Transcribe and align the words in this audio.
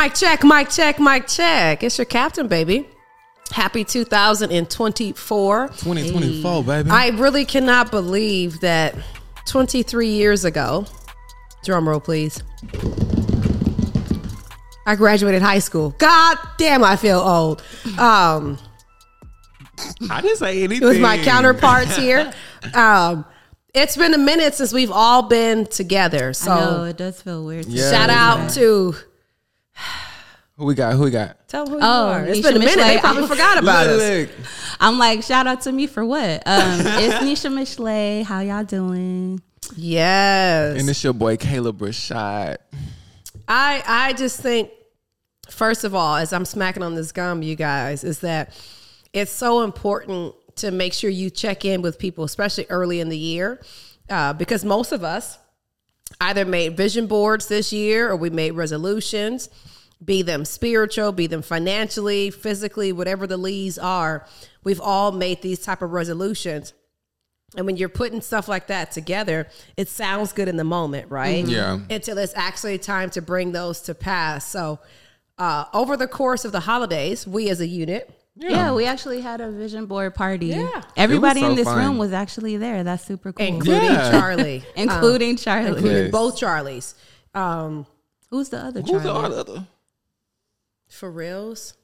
Mic 0.00 0.14
check, 0.14 0.42
mic 0.44 0.70
check, 0.70 0.98
mic 0.98 1.26
check. 1.26 1.82
It's 1.82 1.98
your 1.98 2.06
captain, 2.06 2.48
baby. 2.48 2.88
Happy 3.50 3.84
2024. 3.84 5.68
2024, 5.68 6.64
baby. 6.64 6.88
I 6.90 7.08
really 7.10 7.44
cannot 7.44 7.90
believe 7.90 8.60
that 8.60 8.94
23 9.46 10.08
years 10.08 10.46
ago, 10.46 10.86
drum 11.64 11.86
roll, 11.86 12.00
please. 12.00 12.42
I 14.86 14.96
graduated 14.96 15.42
high 15.42 15.58
school. 15.58 15.90
God 15.98 16.38
damn, 16.56 16.82
I 16.82 16.96
feel 16.96 17.18
old. 17.18 17.62
Um, 17.98 18.56
I 20.10 20.22
didn't 20.22 20.38
say 20.38 20.62
anything. 20.62 20.82
it 20.82 20.86
was 20.88 20.98
my 20.98 21.18
counterparts 21.18 21.94
here. 21.98 22.32
Um, 22.72 23.26
it's 23.74 23.98
been 23.98 24.14
a 24.14 24.18
minute 24.18 24.54
since 24.54 24.72
we've 24.72 24.90
all 24.90 25.24
been 25.24 25.66
together. 25.66 26.32
So 26.32 26.50
I 26.52 26.60
know 26.70 26.84
it 26.84 26.96
does 26.96 27.20
feel 27.20 27.44
weird. 27.44 27.64
to 27.66 27.70
Yeah. 27.70 27.90
shout 27.90 28.08
out 28.08 28.48
that. 28.48 28.54
to 28.54 28.94
Who 30.56 30.66
we 30.66 30.74
got? 30.74 30.92
Who 30.92 31.04
we 31.04 31.10
got? 31.10 31.48
tell 31.48 31.66
who 31.66 31.78
Oh, 31.80 32.08
you 32.08 32.12
are. 32.12 32.24
It's 32.26 32.40
Nisha 32.40 32.42
been 32.42 32.56
a 32.56 32.58
minute. 32.58 32.76
They 32.76 32.98
probably 32.98 33.26
forgot 33.28 33.56
about 33.56 33.86
Look, 33.86 34.28
us. 34.28 34.34
I'm 34.78 34.98
like, 34.98 35.22
shout 35.22 35.46
out 35.46 35.62
to 35.62 35.72
me 35.72 35.86
for 35.86 36.04
what? 36.04 36.42
Um, 36.46 36.80
it's 36.80 37.14
Nisha 37.46 37.50
Michelet. 37.50 38.24
How 38.24 38.40
y'all 38.40 38.62
doing? 38.64 39.40
Yes. 39.74 40.78
And 40.78 40.88
it's 40.90 41.02
your 41.02 41.14
boy 41.14 41.38
Caleb 41.38 41.78
Rashad. 41.78 42.58
I 43.48 43.82
I 43.86 44.12
just 44.12 44.40
think 44.40 44.70
first 45.48 45.84
of 45.84 45.94
all, 45.94 46.16
as 46.16 46.32
I'm 46.32 46.44
smacking 46.44 46.82
on 46.82 46.94
this 46.94 47.10
gum, 47.10 47.42
you 47.42 47.56
guys, 47.56 48.04
is 48.04 48.20
that 48.20 48.52
it's 49.14 49.32
so 49.32 49.62
important 49.62 50.34
to 50.56 50.70
make 50.70 50.92
sure 50.92 51.08
you 51.08 51.30
check 51.30 51.64
in 51.64 51.80
with 51.80 51.98
people, 51.98 52.24
especially 52.24 52.66
early 52.68 53.00
in 53.00 53.08
the 53.08 53.16
year, 53.18 53.62
uh, 54.10 54.34
because 54.34 54.62
most 54.64 54.92
of 54.92 55.02
us 55.02 55.38
either 56.20 56.44
made 56.44 56.76
vision 56.76 57.06
boards 57.06 57.46
this 57.48 57.72
year 57.72 58.10
or 58.10 58.16
we 58.16 58.28
made 58.30 58.50
resolutions, 58.52 59.48
be 60.04 60.22
them 60.22 60.44
spiritual, 60.44 61.12
be 61.12 61.26
them 61.26 61.42
financially, 61.42 62.30
physically, 62.30 62.92
whatever 62.92 63.26
the 63.26 63.36
leads 63.36 63.78
are. 63.78 64.26
We've 64.64 64.80
all 64.80 65.12
made 65.12 65.42
these 65.42 65.60
type 65.60 65.82
of 65.82 65.90
resolutions. 65.92 66.72
And 67.56 67.66
when 67.66 67.76
you're 67.76 67.88
putting 67.88 68.20
stuff 68.20 68.48
like 68.48 68.68
that 68.68 68.92
together, 68.92 69.48
it 69.76 69.88
sounds 69.88 70.32
good 70.32 70.48
in 70.48 70.56
the 70.56 70.64
moment, 70.64 71.10
right? 71.10 71.44
Yeah. 71.46 71.80
Until 71.90 72.16
it's 72.18 72.32
actually 72.36 72.78
time 72.78 73.10
to 73.10 73.20
bring 73.22 73.52
those 73.52 73.80
to 73.82 73.94
pass. 73.94 74.46
So, 74.46 74.78
uh, 75.36 75.64
over 75.74 75.96
the 75.96 76.06
course 76.06 76.44
of 76.44 76.52
the 76.52 76.60
holidays, 76.60 77.26
we 77.26 77.50
as 77.50 77.60
a 77.60 77.66
unit, 77.66 78.08
Yeah. 78.36 78.72
we 78.72 78.86
actually 78.86 79.20
had 79.20 79.40
a 79.40 79.50
vision 79.50 79.86
board 79.86 80.14
party. 80.14 80.46
Yeah. 80.46 80.82
Everybody 80.96 81.40
It 81.40 81.42
was 81.44 81.50
in 81.50 81.56
this 81.56 81.64
fun. 81.66 81.78
room 81.78 81.98
was 81.98 82.12
actually 82.12 82.56
there. 82.56 82.84
That's 82.84 83.04
super 83.04 83.32
cool. 83.32 83.44
including 83.44 83.82
Yeah. 83.90 84.10
Charlie, 84.12 84.64
Including 84.76 85.36
Charlie. 85.36 85.68
including 85.68 86.02
Yes. 86.04 86.10
both 86.12 86.36
Charlies, 86.38 86.94
um, 87.34 87.84
Who's 88.30 88.48
the 88.50 88.58
other 88.58 88.80
Charlie? 88.82 88.92
Who's 88.94 89.02
the 89.02 89.12
Charlie? 89.12 89.36
other? 89.38 89.66
For 90.90 91.10
reals. 91.10 91.74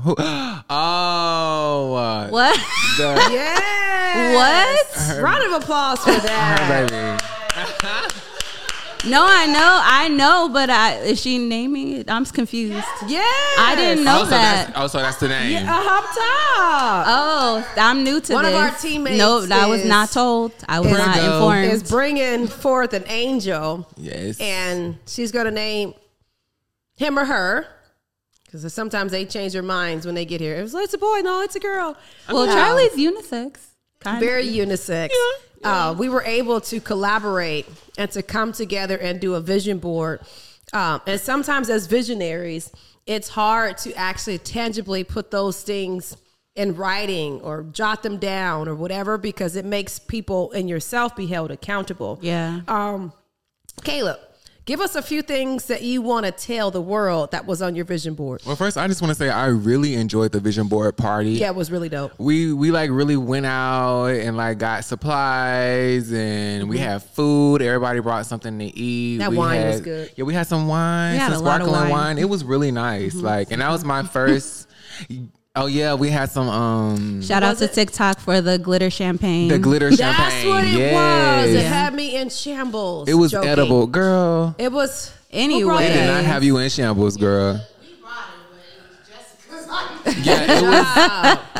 Who? 0.00 0.16
Oh, 0.70 1.94
uh, 1.94 2.28
What? 2.28 2.60
the, 2.98 3.28
Yeah. 3.32 4.34
what? 4.34 5.20
Round 5.22 5.44
of 5.54 5.62
applause 5.62 5.98
for 6.00 6.12
that. 6.12 6.88
baby. 6.90 7.24
No, 9.10 9.24
I 9.26 9.46
know, 9.46 9.80
I 9.82 10.08
know, 10.08 10.50
but 10.52 10.68
I 10.68 10.96
is 10.98 11.20
she 11.20 11.38
naming 11.38 11.92
it? 11.92 12.10
I'm 12.10 12.26
confused. 12.26 12.84
Yeah. 13.06 13.20
I 13.58 13.74
didn't 13.76 14.04
know 14.04 14.20
Oh, 14.20 14.24
so 14.24 14.30
that. 14.30 14.66
that's, 14.66 14.78
oh, 14.78 14.86
so 14.88 14.98
that's 14.98 15.16
the 15.18 15.28
name. 15.28 15.52
Yeah, 15.52 15.72
up 15.72 16.04
top. 16.04 17.04
Oh, 17.06 17.72
I'm 17.78 18.04
new 18.04 18.20
to 18.20 18.34
One 18.34 18.44
of 18.44 18.52
this. 18.52 18.60
our 18.60 18.70
teammates 18.78 19.16
No, 19.16 19.46
I 19.50 19.66
was 19.66 19.84
not 19.84 20.10
told. 20.10 20.52
I 20.68 20.80
was 20.80 20.90
not 20.92 21.16
informed. 21.16 21.70
is 21.72 21.82
bringing 21.88 22.46
forth 22.48 22.92
an 22.92 23.04
angel, 23.06 23.88
Yes. 23.96 24.38
and 24.40 24.98
she's 25.06 25.32
going 25.32 25.46
to 25.46 25.52
name 25.52 25.94
him 26.98 27.18
or 27.18 27.24
her. 27.24 27.66
Because 28.44 28.72
sometimes 28.72 29.12
they 29.12 29.26
change 29.26 29.52
their 29.52 29.62
minds 29.62 30.06
when 30.06 30.14
they 30.14 30.24
get 30.24 30.40
here. 30.40 30.56
It 30.56 30.62
was, 30.62 30.74
it's 30.74 30.94
a 30.94 30.98
boy, 30.98 31.20
no, 31.22 31.42
it's 31.42 31.54
a 31.54 31.60
girl. 31.60 31.96
well, 32.28 32.44
Um, 32.44 32.48
Charlie's 32.48 32.92
unisex. 32.92 33.58
Kind 34.00 34.20
very 34.20 34.46
unisex. 34.46 35.10
Uh, 35.64 35.94
we 35.98 36.08
were 36.08 36.22
able 36.22 36.60
to 36.62 36.80
collaborate 36.80 37.66
and 37.98 38.10
to 38.12 38.22
come 38.22 38.52
together 38.52 38.96
and 38.96 39.20
do 39.20 39.34
a 39.34 39.40
vision 39.40 39.78
board. 39.78 40.20
Um, 40.72 41.00
and 41.06 41.20
sometimes, 41.20 41.68
as 41.68 41.86
visionaries, 41.86 42.70
it's 43.06 43.28
hard 43.28 43.76
to 43.78 43.92
actually 43.94 44.38
tangibly 44.38 45.02
put 45.04 45.30
those 45.30 45.62
things 45.62 46.16
in 46.54 46.74
writing 46.74 47.40
or 47.42 47.64
jot 47.64 48.02
them 48.02 48.18
down 48.18 48.68
or 48.68 48.74
whatever 48.74 49.18
because 49.18 49.56
it 49.56 49.64
makes 49.64 49.98
people 49.98 50.52
and 50.52 50.68
yourself 50.68 51.14
be 51.16 51.26
held 51.26 51.50
accountable. 51.50 52.18
Yeah. 52.22 52.60
Um, 52.68 53.12
Caleb, 53.82 54.18
give 54.68 54.80
us 54.82 54.94
a 54.94 55.00
few 55.02 55.22
things 55.22 55.64
that 55.64 55.80
you 55.80 56.02
want 56.02 56.26
to 56.26 56.30
tell 56.30 56.70
the 56.70 56.80
world 56.80 57.30
that 57.30 57.46
was 57.46 57.62
on 57.62 57.74
your 57.74 57.86
vision 57.86 58.12
board. 58.12 58.42
well, 58.44 58.54
first, 58.54 58.76
I 58.76 58.86
just 58.86 59.00
want 59.00 59.10
to 59.10 59.14
say 59.14 59.30
I 59.30 59.46
really 59.46 59.94
enjoyed 59.94 60.30
the 60.30 60.40
vision 60.40 60.68
board 60.68 60.94
party. 60.94 61.30
Yeah, 61.30 61.48
it 61.48 61.54
was 61.54 61.70
really 61.72 61.88
dope. 61.88 62.12
we 62.18 62.52
we 62.52 62.70
like 62.70 62.90
really 62.90 63.16
went 63.16 63.46
out 63.46 64.08
and 64.08 64.36
like 64.36 64.58
got 64.58 64.84
supplies 64.84 66.12
and 66.12 66.68
we 66.68 66.76
had 66.76 67.02
food. 67.02 67.62
Everybody 67.62 68.00
brought 68.00 68.26
something 68.26 68.58
to 68.58 68.64
eat. 68.66 69.14
Mm-hmm. 69.14 69.18
That 69.20 69.30
We 69.30 69.36
wine 69.38 69.66
was 69.66 69.80
good. 69.80 70.12
Yeah, 70.16 70.24
we 70.24 70.34
had 70.34 70.46
some 70.46 70.68
wine, 70.68 71.14
We 71.14 71.18
had 71.18 71.32
some 71.32 71.40
a 71.40 71.44
lot 71.44 71.60
of 71.62 71.66
sparkling 71.66 71.90
wine. 71.90 71.90
wine. 71.90 72.16
Mm-hmm. 72.16 72.24
It 72.24 72.28
was 72.28 72.44
really 72.44 72.70
nice. 72.70 73.14
Like, 73.14 73.50
and 73.50 73.62
that 73.62 73.70
was 73.70 73.84
my 73.84 74.02
first. 74.18 74.68
Oh 75.56 75.66
yeah, 75.66 75.94
we 75.94 76.10
had 76.10 76.30
some 76.30 76.48
um 76.48 77.22
Shout 77.22 77.42
out 77.42 77.58
to 77.58 77.68
TikTok 77.68 78.18
for 78.20 78.40
the 78.40 78.58
glitter 78.58 78.90
champagne. 78.90 79.48
the 79.48 79.58
glitter 79.58 79.90
champagne. 79.90 80.16
That's 80.16 80.34
champagne. 80.34 80.48
what 80.54 80.64
it 80.64 80.78
yes. 80.78 80.94
was. 81.46 81.54
It 81.54 81.62
Yeah. 81.62 81.68
had 81.68 81.94
me 81.94 82.16
in 82.16 82.28
shambles. 82.30 83.08
It 83.08 83.14
was 83.14 83.30
Joking. 83.32 83.48
edible, 83.48 83.86
girl. 83.86 84.54
It 84.58 84.72
was 84.72 85.12
Anyway. 85.30 85.60
who 85.74 85.78
it? 85.78 85.92
did 85.92 86.06
not 86.06 86.24
have 86.24 86.42
you 86.44 86.56
in 86.58 86.70
shambles, 86.70 87.16
girl. 87.16 87.60
We 87.82 87.88
Yeah, 90.22 90.58
it 90.58 90.62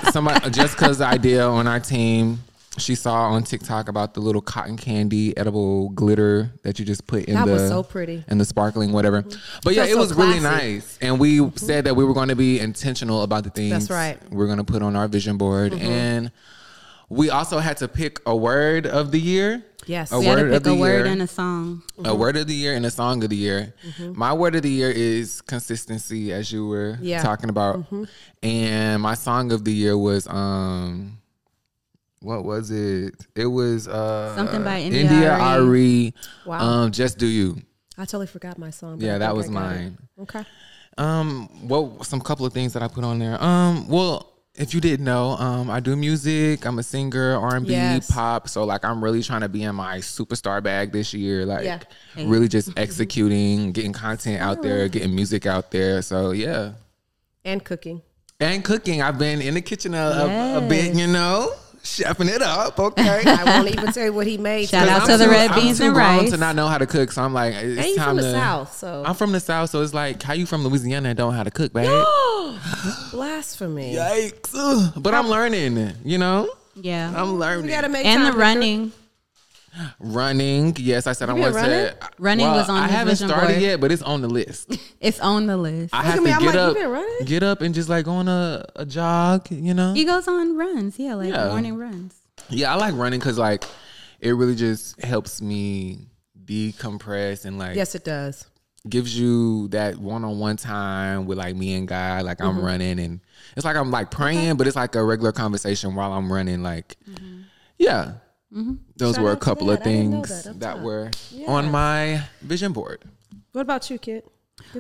was 0.05 0.13
somebody 0.13 0.51
Jessica's 0.51 1.01
idea 1.01 1.47
on 1.47 1.67
our 1.67 1.81
team. 1.81 2.41
She 2.79 2.95
saw 2.95 3.31
on 3.31 3.43
TikTok 3.43 3.89
about 3.89 4.15
the 4.15 4.21
little 4.21 4.41
cotton 4.41 4.77
candy 4.77 5.37
edible 5.37 5.91
glitter 5.91 6.53
that 6.63 6.79
you 6.79 6.85
just 6.85 7.07
put 7.07 7.25
in 7.25 7.35
That 7.35 7.47
the 7.47 7.53
was 7.55 7.69
so 7.69 7.83
pretty. 7.83 8.25
and 8.29 8.41
the 8.41 8.45
sparkling 8.45 8.93
whatever. 8.93 9.23
But 9.65 9.75
yeah, 9.75 9.85
it 9.85 9.93
so 9.93 9.99
was 9.99 10.15
really 10.15 10.41
nice. 10.41 10.99
And 11.01 11.19
we 11.21 11.51
said 11.57 11.85
that 11.85 11.95
we 11.97 12.05
were 12.05 12.15
going 12.15 12.29
to 12.29 12.37
be 12.37 12.61
intentional 12.61 13.23
about 13.23 13.45
the 13.45 13.51
things 13.51 13.71
That's 13.73 13.91
right. 13.91 14.19
Mm-hmm. 14.25 14.37
we're 14.37 14.47
going 14.47 14.59
to 14.59 14.65
put 14.65 14.83
on 14.83 14.97
our 14.97 15.09
vision 15.09 15.37
board 15.37 15.75
and 15.75 16.31
we 17.11 17.31
also 17.31 17.59
had 17.59 17.79
to 17.79 17.89
pick 17.89 18.21
a 18.27 18.37
word 18.37 18.87
of 18.87 19.13
the 19.13 19.19
year. 19.21 19.65
Yes. 19.87 20.13
A 20.13 20.19
we 20.19 20.27
had 20.27 20.37
to 20.37 20.43
word 20.43 20.53
of 20.53 20.63
pick 20.63 20.73
a 20.73 20.75
the 20.75 20.81
word 20.81 21.07
and 21.07 21.23
a 21.23 21.27
song. 21.27 21.83
A 22.05 22.15
word 22.15 22.37
of 22.37 22.47
the 22.47 22.55
year 22.55 22.75
and 22.75 22.85
a 22.85 22.91
song 22.91 23.25
of 23.25 23.31
the 23.31 23.37
year. 23.37 23.73
My 23.99 24.35
word 24.35 24.55
of 24.57 24.63
the 24.63 24.71
year 24.71 24.91
is 24.91 25.41
consistency, 25.41 26.33
as 26.35 26.53
you 26.53 26.67
were 26.67 26.99
Yeah. 27.01 27.23
talking 27.23 27.49
about, 27.49 27.87
and 28.43 29.01
my 29.03 29.15
song 29.15 29.53
of 29.53 29.65
the 29.65 29.73
year 29.73 29.97
was 29.97 30.27
um, 30.27 31.18
what 32.21 32.45
was 32.45 32.71
it? 32.71 33.15
It 33.35 33.47
was 33.47 33.87
uh 33.89 34.35
Something 34.37 34.65
by 34.65 34.81
India. 34.81 35.37
Arie. 35.39 36.15
Wow. 36.47 36.61
Um, 36.61 36.91
just 36.93 37.19
do 37.19 37.27
you. 37.27 37.57
I 37.97 38.03
totally 38.05 38.27
forgot 38.27 38.59
my 38.59 38.71
song. 38.71 39.01
Yeah, 39.01 39.19
that 39.19 39.35
was 39.35 39.47
it. 39.49 39.53
mine. 39.53 39.99
Okay. 40.21 40.45
Um, 40.97 41.49
well, 41.69 42.03
some 42.03 42.21
couple 42.21 42.45
of 42.47 42.53
things 42.53 42.73
that 42.73 42.83
I 42.83 42.89
put 42.89 43.05
on 43.05 43.19
there. 43.19 43.43
Um, 43.43 43.89
well, 43.89 44.33
if 44.55 44.75
you 44.75 44.81
didn't 44.81 45.05
know, 45.05 45.31
um, 45.37 45.71
I 45.71 45.79
do 45.79 45.95
music. 45.95 46.67
I'm 46.67 46.79
a 46.81 46.83
singer, 46.83 47.37
R 47.37 47.55
and 47.57 47.67
B, 47.67 47.73
Yes. 47.73 48.11
pop. 48.11 48.49
So 48.49 48.65
like, 48.65 48.85
I'm 48.85 49.03
really 49.03 49.23
trying 49.23 49.43
to 49.43 49.49
be 49.49 49.63
in 49.63 49.75
my 49.77 49.99
superstar 49.99 50.61
bag 50.63 50.91
this 50.91 51.15
year. 51.15 51.47
Like, 51.47 51.65
Yeah. 51.65 51.79
really 52.17 52.49
just 52.49 52.71
executing, 52.77 53.71
getting 53.73 53.93
content 53.93 54.41
out 54.43 54.61
there, 54.63 54.89
getting 54.89 55.15
music 55.15 55.47
out 55.47 55.71
there. 55.71 56.03
So 56.03 56.33
yeah, 56.33 56.73
And 57.45 57.65
cooking. 57.65 58.03
and 58.41 58.65
cooking. 58.65 59.01
I've 59.03 59.19
been 59.19 59.41
in 59.41 59.55
the 59.55 59.61
kitchen 59.63 59.95
a, 59.95 59.99
a, 59.99 60.57
a 60.59 60.69
bit, 60.69 60.97
you 60.97 61.07
know, 61.07 61.53
chefing 61.89 62.29
it 62.35 62.43
up. 62.43 62.79
Okay. 62.89 63.23
I 63.27 63.45
won't 63.45 63.69
even 63.69 63.93
tell 63.93 64.05
you 64.05 64.13
what 64.13 64.27
he 64.27 64.39
made. 64.39 64.69
Shout 64.69 64.89
out 64.89 65.03
I'm 65.03 65.07
to 65.09 65.17
the 65.19 65.25
too- 65.25 65.31
red 65.31 65.51
I'm 65.51 65.61
beans 65.61 65.79
too 65.79 65.87
and 65.87 65.97
rice. 65.97 66.31
to 66.31 66.37
not 66.37 66.55
know 66.57 66.67
how 66.69 66.79
to 66.79 66.87
cook. 66.87 67.13
So 67.13 67.23
I'm 67.23 67.33
like, 67.35 67.55
it's 67.55 67.79
And 67.79 67.87
you 67.89 67.97
time 67.97 68.09
from 68.09 68.17
the 68.17 68.23
to. 68.23 68.33
South, 68.33 68.77
so 68.77 69.03
I'm 69.07 69.15
from 69.15 69.33
the 69.33 69.41
South, 69.41 69.71
so 69.71 69.83
it's 69.83 69.95
like, 69.95 70.23
how 70.23 70.33
you 70.33 70.47
from 70.47 70.65
Louisiana 70.65 71.11
and 71.11 71.19
don't 71.19 71.31
know 71.33 71.37
how 71.37 71.43
to 71.45 71.51
cook, 71.51 71.73
babe? 71.73 71.87
blasphemy. 73.11 73.95
Yikes. 73.95 74.55
Ugh. 74.55 74.93
But 74.97 75.15
I'm 75.15 75.29
learning, 75.29 75.93
you 76.05 76.19
know? 76.19 76.49
Yeah. 76.75 77.13
I'm 77.17 77.39
learning. 77.39 77.67
We 77.67 77.71
gotta 77.73 77.89
make 77.89 78.07
and 78.07 78.19
time 78.19 78.25
the 78.25 78.31
to 78.31 78.33
cook. 78.35 78.41
running. 78.41 78.93
Running. 80.01 80.75
Yes, 80.79 81.07
I 81.07 81.13
said 81.13 81.29
I 81.31 81.33
been 81.35 81.43
want 81.43 81.55
running? 81.55 81.71
to. 81.71 81.97
Running 82.19 82.47
well, 82.47 82.57
was 82.57 82.69
on 82.69 82.77
I 82.77 82.89
haven't 82.89 83.17
started 83.17 83.49
board. 83.49 83.63
yet, 83.63 83.81
but 83.81 83.93
it's 83.93 84.03
on 84.03 84.21
the 84.23 84.29
list. 84.29 84.77
It's 85.01 85.21
on 85.21 85.47
the 85.47 85.57
list. 85.57 85.95
I 85.95 86.03
have 86.03 86.17
to 86.17 86.21
me, 86.23 86.31
get 86.31 86.43
like, 86.43 86.55
up, 86.57 87.25
get 87.25 87.43
up, 87.45 87.61
and 87.63 87.73
just 87.73 87.89
like 87.89 88.05
go 88.07 88.11
on 88.13 88.27
a, 88.27 88.65
a 88.75 88.85
jog. 88.85 89.49
You 89.51 89.73
know? 89.73 89.95
he 89.95 90.05
goes 90.05 90.27
on 90.27 90.57
runs. 90.57 90.99
Yeah, 90.99 91.15
like 91.15 91.31
Yeah. 91.31 91.49
morning 91.49 91.77
runs. 91.77 92.17
Yeah, 92.51 92.73
I 92.73 92.77
like 92.77 92.95
running 92.97 93.21
because 93.21 93.39
like 93.39 93.65
it 94.21 94.33
really 94.33 94.57
just 94.57 95.01
helps 95.05 95.41
me 95.41 96.09
decompress 96.45 97.45
and 97.45 97.59
like 97.59 97.77
Yes, 97.77 97.95
it 97.95 98.05
does. 98.05 98.47
gives 98.89 99.17
you 99.19 99.69
that 99.69 99.97
one 99.99 100.25
on 100.25 100.39
one 100.41 100.57
time 100.57 101.27
with 101.27 101.39
like 101.39 101.55
me 101.55 101.75
and 101.75 101.87
God. 101.87 102.25
Like 102.25 102.39
Mm-hmm. 102.39 102.59
I'm 102.59 102.65
running 102.65 102.99
and 102.99 103.21
it's 103.57 103.65
like 103.65 103.77
I'm 103.77 103.91
like 103.93 104.11
praying, 104.11 104.57
but 104.57 104.67
it's 104.67 104.77
like 104.77 104.95
a 104.97 105.05
regular 105.05 105.31
conversation 105.33 105.95
while 105.95 106.13
I'm 106.13 106.33
running. 106.33 106.63
Like, 106.65 106.97
yeah. 107.79 108.15
Those 108.51 108.65
Mm-hmm. 108.65 109.15
Shout 109.15 109.25
were 109.25 109.33
a 109.33 109.37
couple 109.37 109.71
of 109.71 109.81
I 109.81 109.85
didn't 109.85 110.11
know 110.11 110.23
things 110.25 110.45
that. 110.45 110.61
That, 110.61 110.75
top. 110.77 110.83
were 110.83 111.11
on 111.47 111.71
my 111.71 112.23
vision 112.41 112.73
board. 112.73 113.05
What 113.53 113.63
about 113.63 113.91
you, 113.91 113.99
Kit? 113.99 114.27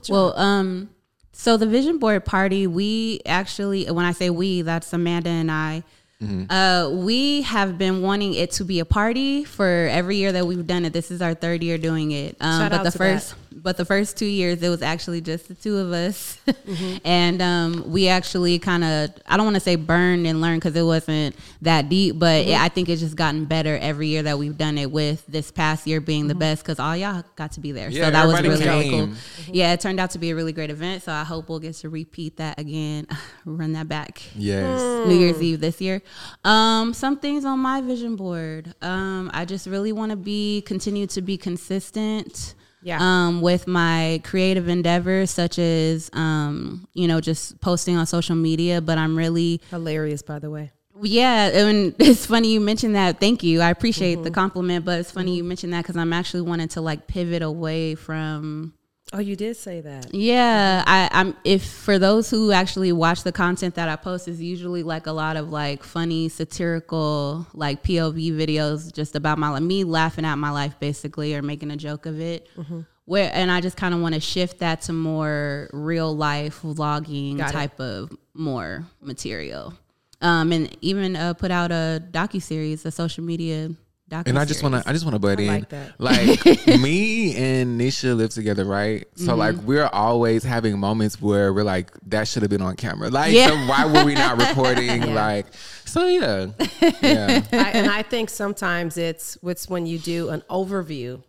Well, 0.09 0.37
um, 0.39 0.91
so 1.33 1.57
the 1.57 1.67
vision 1.67 1.99
board 1.99 2.25
party, 2.25 2.67
we 2.67 3.21
actually, 3.27 3.91
when 3.91 4.05
I 4.05 4.13
say 4.13 4.31
we, 4.31 4.63
that's 4.63 4.93
Amanda 4.93 5.31
and 5.31 5.51
I. 5.51 5.85
Mm-hmm. 6.23 6.51
Uh, 6.51 6.91
we 6.91 7.43
have 7.43 7.79
been 7.79 8.03
wanting 8.03 8.35
it 8.35 8.51
to 8.53 8.65
be 8.65 8.81
a 8.81 8.85
party 8.85 9.45
for 9.45 9.89
every 9.91 10.17
year 10.17 10.33
that 10.33 10.47
we've 10.47 10.67
done 10.67 10.85
it. 10.85 10.93
This 10.93 11.13
is 11.13 11.23
our 11.23 11.35
third 11.35 11.63
year 11.63 11.79
doing 11.79 12.11
it. 12.11 12.37
Um, 12.41 12.61
Shout 12.61 12.71
but 12.73 12.81
out 12.81 12.85
the 12.85 12.91
to 12.91 12.99
first, 12.99 13.35
but 13.53 13.77
the 13.77 13.85
first 13.85 14.17
two 14.17 14.27
years, 14.27 14.63
it 14.63 14.69
was 14.69 14.83
actually 14.83 15.21
just 15.21 15.49
the 15.49 15.55
two 15.55 15.77
of 15.79 15.93
us, 15.93 16.39
Mm-hmm. 16.47 16.97
and 17.05 17.43
um, 17.43 17.85
we 17.91 18.09
actually 18.09 18.59
kind 18.59 18.85
of, 18.85 19.11
I 19.27 19.37
don't 19.37 19.47
want 19.47 19.57
to 19.57 19.61
say 19.61 19.77
burned 19.77 20.27
and 20.27 20.41
learned 20.41 20.61
because 20.61 20.77
it 20.77 20.83
wasn't 20.83 21.35
that 21.63 21.89
deep, 21.89 22.19
but 22.19 22.43
Mm-hmm. 22.45 22.51
it, 22.51 22.61
I 22.61 22.69
think 22.69 22.89
it's 22.89 23.01
just 23.01 23.17
gotten 23.17 23.45
better 23.47 23.77
every 23.79 24.09
year 24.09 24.23
that 24.25 24.39
we've 24.39 24.57
done 24.57 24.77
it. 24.79 24.91
With 24.91 25.25
this 25.27 25.51
past 25.51 25.87
year 25.87 26.01
being 26.01 26.27
the 26.29 26.35
Mm-hmm. 26.35 26.39
best 26.41 26.63
because 26.63 26.79
all 26.79 26.97
y'all 26.97 27.25
got 27.37 27.53
to 27.53 27.61
be 27.61 27.73
there, 27.73 27.91
Yeah, 27.91 28.05
so 28.07 28.11
that 28.13 28.27
was 28.27 28.41
really 28.43 28.65
really 28.65 28.91
cool. 28.91 29.07
came. 29.07 29.17
Yeah, 29.51 29.73
it 29.73 29.81
turned 29.81 29.99
out 30.01 30.11
to 30.13 30.19
be 30.19 30.31
a 30.31 30.35
really 30.35 30.53
great 30.53 30.71
event. 30.71 31.03
So 31.03 31.13
I 31.13 31.25
hope 31.25 31.49
we'll 31.49 31.59
get 31.59 31.75
to 31.77 31.89
repeat 31.89 32.37
that 32.37 32.59
again, 32.59 33.07
run 33.45 33.73
that 33.73 33.89
back. 33.89 34.23
Yes. 34.35 35.07
New 35.09 35.15
Year's 35.17 35.41
Eve 35.43 35.61
this 35.61 35.81
year. 35.81 36.03
Um, 36.45 36.93
some 36.95 37.19
things 37.19 37.45
on 37.45 37.59
my 37.59 37.81
vision 37.81 38.17
board. 38.17 38.75
Um, 38.83 39.31
I 39.35 39.45
just 39.45 39.67
really 39.67 39.93
want 39.93 40.11
to 40.11 40.17
be 40.17 40.63
continue 40.63 41.07
to 41.09 41.23
be 41.23 41.37
consistent. 41.37 42.55
Yeah. 42.83 42.99
Um, 43.01 43.41
with 43.41 43.67
my 43.67 44.21
creative 44.25 44.69
endeavors, 44.69 45.31
such 45.31 45.59
as 45.59 46.11
um, 46.13 46.87
you 46.95 47.09
know, 47.09 47.21
just 47.21 47.61
posting 47.61 47.97
on 47.97 48.07
social 48.07 48.37
media. 48.37 48.81
But 48.81 48.99
I'm 48.99 49.17
really 49.17 49.61
Hilarious, 49.71 50.23
by 50.23 50.39
the 50.39 50.51
way. 50.51 50.71
yeah, 51.03 51.49
and 51.49 51.95
it's 51.99 52.27
funny 52.27 52.53
you 52.53 52.61
mentioned 52.61 52.95
that. 52.95 53.19
Thank 53.21 53.43
you. 53.43 53.61
I 53.61 53.71
appreciate 53.71 54.23
the 54.23 54.31
compliment, 54.31 54.85
but 54.85 55.01
it's 55.01 55.11
funny 55.11 55.37
you 55.37 55.45
mentioned 55.45 55.73
that 55.73 55.83
because 55.83 55.97
I'm 55.97 56.13
actually 56.13 56.43
wanting 56.43 56.69
to 56.69 56.81
like 56.81 57.07
pivot 57.09 57.43
away 57.43 57.95
from 57.97 58.75
Oh, 59.13 59.21
you 59.21 59.37
did 59.37 59.57
say 59.57 59.81
that. 59.81 60.13
yeah, 60.15 60.85
I, 60.87 61.09
I'm. 61.13 61.35
If 61.43 61.65
for 61.65 61.99
those 61.99 62.29
who 62.29 62.53
actually 62.53 62.93
watch 62.93 63.23
the 63.23 63.33
content 63.33 63.77
that 63.77 63.89
I 63.89 63.97
post, 63.97 64.29
is 64.29 64.41
usually 64.43 64.83
like 64.83 65.07
a 65.07 65.13
lot 65.13 65.37
of 65.37 65.51
like 65.51 65.83
funny, 65.83 66.29
satirical, 66.29 67.47
like 67.55 67.83
POV 67.83 68.33
videos, 68.33 68.93
just 68.93 69.17
about 69.17 69.39
my 69.39 69.59
me 69.61 69.85
laughing 69.85 70.27
at 70.27 70.35
my 70.37 70.51
life, 70.51 70.79
basically, 70.79 71.35
or 71.35 71.41
making 71.41 71.71
a 71.71 71.77
joke 71.77 72.05
of 72.05 72.21
it. 72.21 72.49
Mm-hmm. 72.57 72.81
Where 73.07 73.31
and 73.33 73.51
I 73.51 73.63
just 73.63 73.79
kind 73.79 73.95
of 73.95 74.01
want 74.01 74.15
to 74.15 74.21
shift 74.21 74.59
that 74.59 74.83
to 74.83 74.93
more 74.93 75.71
real 75.73 76.15
life 76.15 76.61
vlogging 76.61 77.39
Got 77.39 77.49
it. 77.49 77.53
type 77.55 77.81
of 77.81 78.13
more 78.35 78.85
material, 79.01 79.73
um, 80.21 80.53
and 80.53 80.77
even 80.83 81.17
uh, 81.17 81.33
put 81.33 81.51
out 81.51 81.71
a 81.71 82.03
docu 82.11 82.43
series, 82.43 82.85
a 82.85 82.91
social 82.91 83.25
media 83.25 83.71
docu. 84.09 84.27
And 84.27 84.39
I 84.39 84.45
just 84.45 84.63
want 84.63 84.75
to, 84.75 84.83
I 84.89 84.93
just 84.93 85.05
want 85.05 85.15
to 85.15 85.19
butt 85.19 85.39
I 85.39 85.43
in. 85.43 85.67
like. 85.99 86.47
Like 86.47 86.67
me 86.81 87.37
and 87.37 87.81
Nisha 87.81 88.17
live 88.17 88.31
together, 88.31 88.65
right? 88.65 89.07
So 89.17 89.29
Mm-hmm. 89.31 89.39
like 89.39 89.57
we're 89.57 89.87
always 89.93 90.43
having 90.45 90.79
moments 90.79 91.21
where 91.21 91.53
we're 91.53 91.65
like, 91.65 91.91
that 92.09 92.27
should 92.29 92.43
have 92.43 92.51
been 92.51 92.63
on 92.63 92.77
camera. 92.77 93.11
Like, 93.11 93.33
Yeah. 93.33 93.49
so 93.49 93.55
why 93.69 93.85
were 93.87 94.05
we 94.05 94.15
not 94.15 94.39
recording? 94.49 95.15
Like, 95.15 95.47
so 95.85 96.07
yeah, 96.07 96.47
yeah. 97.03 97.43
I, 97.53 97.71
and 97.75 97.91
I 97.91 98.03
think 98.03 98.31
sometimes 98.31 98.97
it's 98.97 99.37
it's 99.43 99.69
when 99.69 99.87
you 99.87 99.99
do 99.99 100.29
an 100.31 100.43
overview 100.51 101.21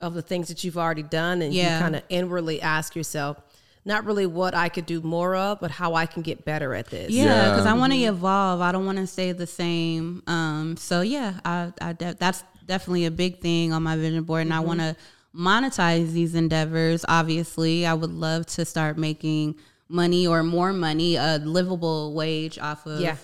of 0.00 0.14
the 0.14 0.22
things 0.22 0.48
that 0.48 0.64
you've 0.64 0.78
already 0.78 1.02
done, 1.02 1.42
and 1.42 1.52
Yeah. 1.54 1.76
you 1.76 1.80
kind 1.82 1.96
of 1.96 2.02
inwardly 2.08 2.60
ask 2.62 2.96
yourself, 2.96 3.36
not 3.84 4.04
really 4.04 4.26
what 4.26 4.54
I 4.54 4.68
could 4.68 4.86
do 4.86 5.00
more 5.02 5.34
of, 5.36 5.60
but 5.60 5.70
how 5.72 5.94
I 5.94 6.06
can 6.06 6.22
get 6.22 6.44
better 6.44 6.72
at 6.74 6.86
this. 6.86 7.10
Yeah, 7.10 7.50
because 7.50 7.64
Yeah. 7.66 7.72
I 7.72 7.74
want 7.76 7.92
to 7.92 7.98
evolve. 7.98 8.60
I 8.60 8.70
don't 8.72 8.86
want 8.86 8.98
to 8.98 9.06
stay 9.06 9.32
the 9.32 9.46
same. 9.46 10.22
Um, 10.26 10.41
so 10.76 11.00
yeah, 11.02 11.40
I, 11.44 11.72
I 11.80 11.92
de- 11.92 12.14
that's 12.18 12.42
definitely 12.66 13.06
a 13.06 13.10
big 13.10 13.40
thing 13.40 13.72
on 13.72 13.82
my 13.82 13.96
vision 13.96 14.22
board, 14.24 14.42
and 14.42 14.54
I 14.54 14.60
want 14.60 14.80
to 14.80 14.96
monetize 15.34 16.12
these 16.12 16.34
endeavors. 16.34 17.04
Obviously, 17.08 17.86
I 17.86 17.94
would 17.94 18.10
love 18.12 18.46
to 18.46 18.64
start 18.64 18.98
making 18.98 19.56
money 19.88 20.26
or 20.26 20.42
more 20.42 20.72
money, 20.72 21.16
a 21.16 21.38
livable 21.38 22.14
wage 22.14 22.58
off 22.58 22.86
of. 22.86 23.00
Yeah. 23.00 23.16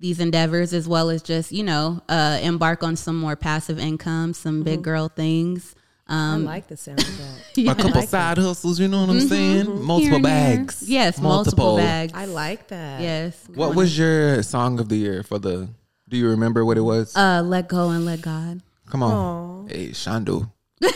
These 0.00 0.20
endeavors, 0.20 0.74
as 0.74 0.86
well 0.88 1.08
as 1.08 1.22
just 1.22 1.50
you 1.52 1.62
know, 1.62 2.02
uh, 2.08 2.38
embark 2.42 2.82
on 2.82 2.96
some 2.96 3.16
more 3.18 3.36
passive 3.36 3.78
income, 3.78 4.34
some 4.34 4.62
big 4.62 4.82
girl 4.82 5.08
things. 5.08 5.74
I 6.06 6.34
Um, 6.34 6.44
like 6.44 6.66
the 6.66 6.76
sound 6.76 7.00
of 7.00 7.06
that. 7.18 7.58
a 7.70 7.74
couple 7.74 8.02
side 8.02 8.36
hustles, 8.36 8.78
you 8.78 8.88
know 8.88 9.00
what 9.06 9.10
I'm 9.10 9.20
saying? 9.20 9.82
Multiple 9.84 10.16
and 10.16 10.24
there. 10.24 10.56
bags. 10.58 10.84
Yes, 10.86 11.18
multiple, 11.18 11.76
bags. 11.78 12.12
I 12.14 12.26
like 12.26 12.68
that. 12.68 13.00
Yes. 13.00 13.42
What 13.54 13.74
was 13.74 13.96
your 13.96 14.42
song 14.42 14.78
of 14.80 14.90
the 14.90 14.96
year 14.96 15.22
for 15.22 15.38
the? 15.38 15.68
Do 16.14 16.20
you 16.20 16.28
remember 16.28 16.64
what 16.64 16.78
it 16.78 16.82
was? 16.82 17.16
Uh, 17.16 17.42
let 17.44 17.66
go 17.66 17.90
and 17.90 18.06
let 18.06 18.22
God. 18.22 18.60
Come 18.88 19.02
on, 19.02 19.66
hey 19.68 19.88
Shondo. 19.88 20.48
I 20.80 20.86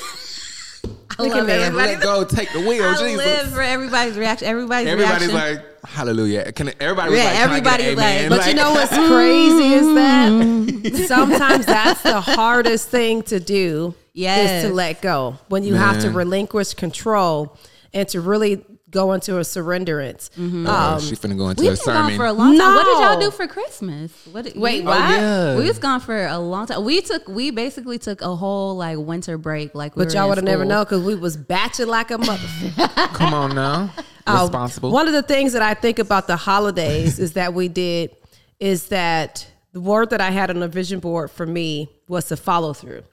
Look 1.19 1.35
love 1.35 1.47
me. 1.49 1.71
Let 1.71 2.01
go, 2.01 2.23
take 2.25 2.53
the 2.53 2.61
wheel, 2.61 2.85
I 2.85 2.93
Jesus. 2.93 3.17
live 3.17 3.53
for 3.53 3.61
everybody's 3.61 4.17
reaction. 4.17 4.47
Everybody's, 4.47 4.87
Everybody's 4.87 5.33
reaction. 5.33 5.57
like, 5.57 5.85
hallelujah. 5.85 6.53
Can 6.53 6.71
everybody 6.81 7.11
was 7.11 7.19
Yeah, 7.19 7.25
like, 7.25 7.35
can 7.35 7.51
I 7.51 7.61
get 7.61 7.81
everybody's 7.81 7.97
like- 7.97 8.05
amen? 8.15 8.29
But 8.29 8.47
you 8.47 8.55
know 8.55 8.71
what's 8.71 8.93
crazy 9.09 9.73
is 9.75 9.95
that 9.97 11.07
sometimes 11.09 11.67
that's 11.67 12.03
the 12.05 12.21
hardest 12.21 12.89
thing 12.91 13.25
to 13.25 13.41
do 13.41 13.97
Yes. 14.13 14.63
is 14.63 14.71
to 14.71 14.75
let 14.77 15.03
go. 15.03 15.37
When 15.49 15.65
you 15.65 15.75
have 15.75 16.01
to 16.03 16.11
relinquish 16.13 16.75
control 16.75 17.59
and 17.93 18.09
to 18.11 18.21
really 18.21 18.65
go 18.91 19.13
into 19.13 19.37
a 19.37 19.41
surrenderance. 19.41 20.31
Uh, 20.67 20.99
she 21.01 21.15
finna 21.15 21.37
go 21.37 21.49
into 21.51 21.63
We've 21.63 21.73
a 21.73 21.77
been 21.77 21.85
gone 21.95 22.17
for 22.17 22.27
a 22.27 22.33
long 22.33 22.57
time. 22.59 22.75
What 22.75 22.85
did 22.85 22.99
y'all 23.01 23.21
do 23.21 23.31
for 23.31 23.47
Christmas? 23.47 24.13
What 24.33 24.45
did, 24.45 24.57
Wait, 24.57 24.85
what? 24.85 24.97
Oh, 24.97 25.01
yeah. 25.11 25.57
We 25.57 25.65
was 25.65 25.79
gone 25.79 26.01
for 26.01 26.27
a 26.27 26.39
long 26.39 26.67
time. 26.67 26.85
We 26.85 27.01
took, 27.01 27.29
we 27.29 27.51
basically 27.51 27.99
took 27.99 28.21
a 28.23 28.35
whole 28.35 28.77
like 28.77 28.99
winter 28.99 29.37
break. 29.39 29.75
Like, 29.75 29.97
we 29.97 30.05
But 30.05 30.15
y'all 30.15 30.29
would 30.29 30.39
have 30.39 30.45
never 30.45 30.63
school. 30.63 30.69
known 30.71 30.85
because 30.85 31.05
we 31.05 31.15
was 31.15 31.37
batching 31.37 31.87
like 31.89 32.11
a 32.11 32.15
motherfucker. 32.19 33.15
Come 33.15 33.35
on 33.35 33.55
now. 33.55 33.91
Uh, 34.27 34.41
Responsible. 34.43 34.91
One 34.91 35.07
of 35.07 35.15
the 35.15 35.23
things 35.23 35.55
that 35.55 35.63
I 35.63 35.73
think 35.73 35.99
about 35.99 36.27
the 36.27 36.37
holidays 36.37 37.19
is 37.19 37.33
that 37.33 37.55
we 37.55 37.69
did 37.69 38.15
is 38.61 38.89
that 38.89 39.47
the 39.73 39.81
word 39.81 40.11
that 40.11 40.21
I 40.21 40.31
had 40.31 40.51
on 40.51 40.61
the 40.61 40.69
vision 40.69 41.01
board 41.01 41.31
for 41.31 41.47
me 41.47 41.89
was 42.09 42.27
to 42.27 42.37
follow 42.37 42.75
through. 42.75 43.05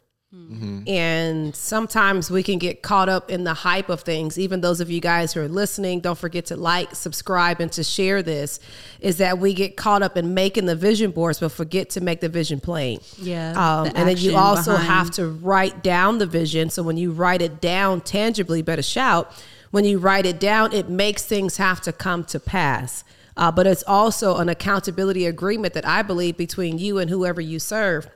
And 0.87 1.55
sometimes 1.55 2.29
we 2.29 2.43
can 2.43 2.59
get 2.59 2.81
caught 2.81 3.09
up 3.09 3.31
in 3.31 3.43
the 3.43 3.53
hype 3.53 3.89
of 3.89 4.01
things. 4.01 4.37
Even 4.37 4.61
those 4.61 4.79
of 4.81 4.89
you 4.91 5.01
guys 5.01 5.33
who 5.33 5.41
are 5.41 5.47
listening, 5.47 5.99
don't 6.01 6.17
forget 6.17 6.45
to 6.47 6.55
like, 6.55 6.93
subscribe, 6.95 7.59
and 7.59 7.71
to 7.73 7.83
share 7.83 8.21
this. 8.21 8.59
Is 8.99 9.17
that 9.17 9.39
we 9.39 9.53
get 9.53 9.75
caught 9.75 10.03
up 10.03 10.17
in 10.17 10.33
making 10.33 10.65
the 10.65 10.75
vision 10.75 11.11
boards, 11.11 11.39
but 11.39 11.51
forget 11.51 11.89
to 11.91 12.01
make 12.01 12.21
the 12.21 12.29
vision 12.29 12.59
plain. 12.59 12.99
Yeah, 13.17 13.51
Um, 13.51 13.87
the 13.87 13.97
and 13.97 14.07
then 14.09 14.17
you 14.17 14.35
also 14.35 14.71
behind- 14.73 14.87
have 14.87 15.11
to 15.11 15.27
write 15.27 15.83
down 15.83 16.19
the 16.19 16.25
vision. 16.27 16.69
So 16.69 16.83
when 16.83 16.97
you 16.97 17.11
write 17.11 17.41
it 17.41 17.59
down 17.61 18.01
tangibly, 18.01 18.61
better 18.61 18.83
shout. 18.83 19.31
When 19.71 19.83
you 19.83 19.97
write 19.97 20.25
it 20.25 20.39
down, 20.39 20.71
it 20.73 20.89
makes 20.89 21.23
things 21.23 21.57
have 21.57 21.81
to 21.81 21.91
come 21.91 22.23
to 22.25 22.39
pass. 22.39 23.03
Uh, 23.37 23.51
but 23.51 23.67
it's 23.67 23.83
also 23.85 24.37
an 24.37 24.47
accountability 24.47 25.25
agreement 25.25 25.73
that 25.73 25.85
I 25.85 26.01
believe 26.01 26.37
between 26.37 26.77
you 26.77 26.97
and 26.99 27.09
whoever 27.09 27.41
you 27.41 27.59
serve 27.59 28.07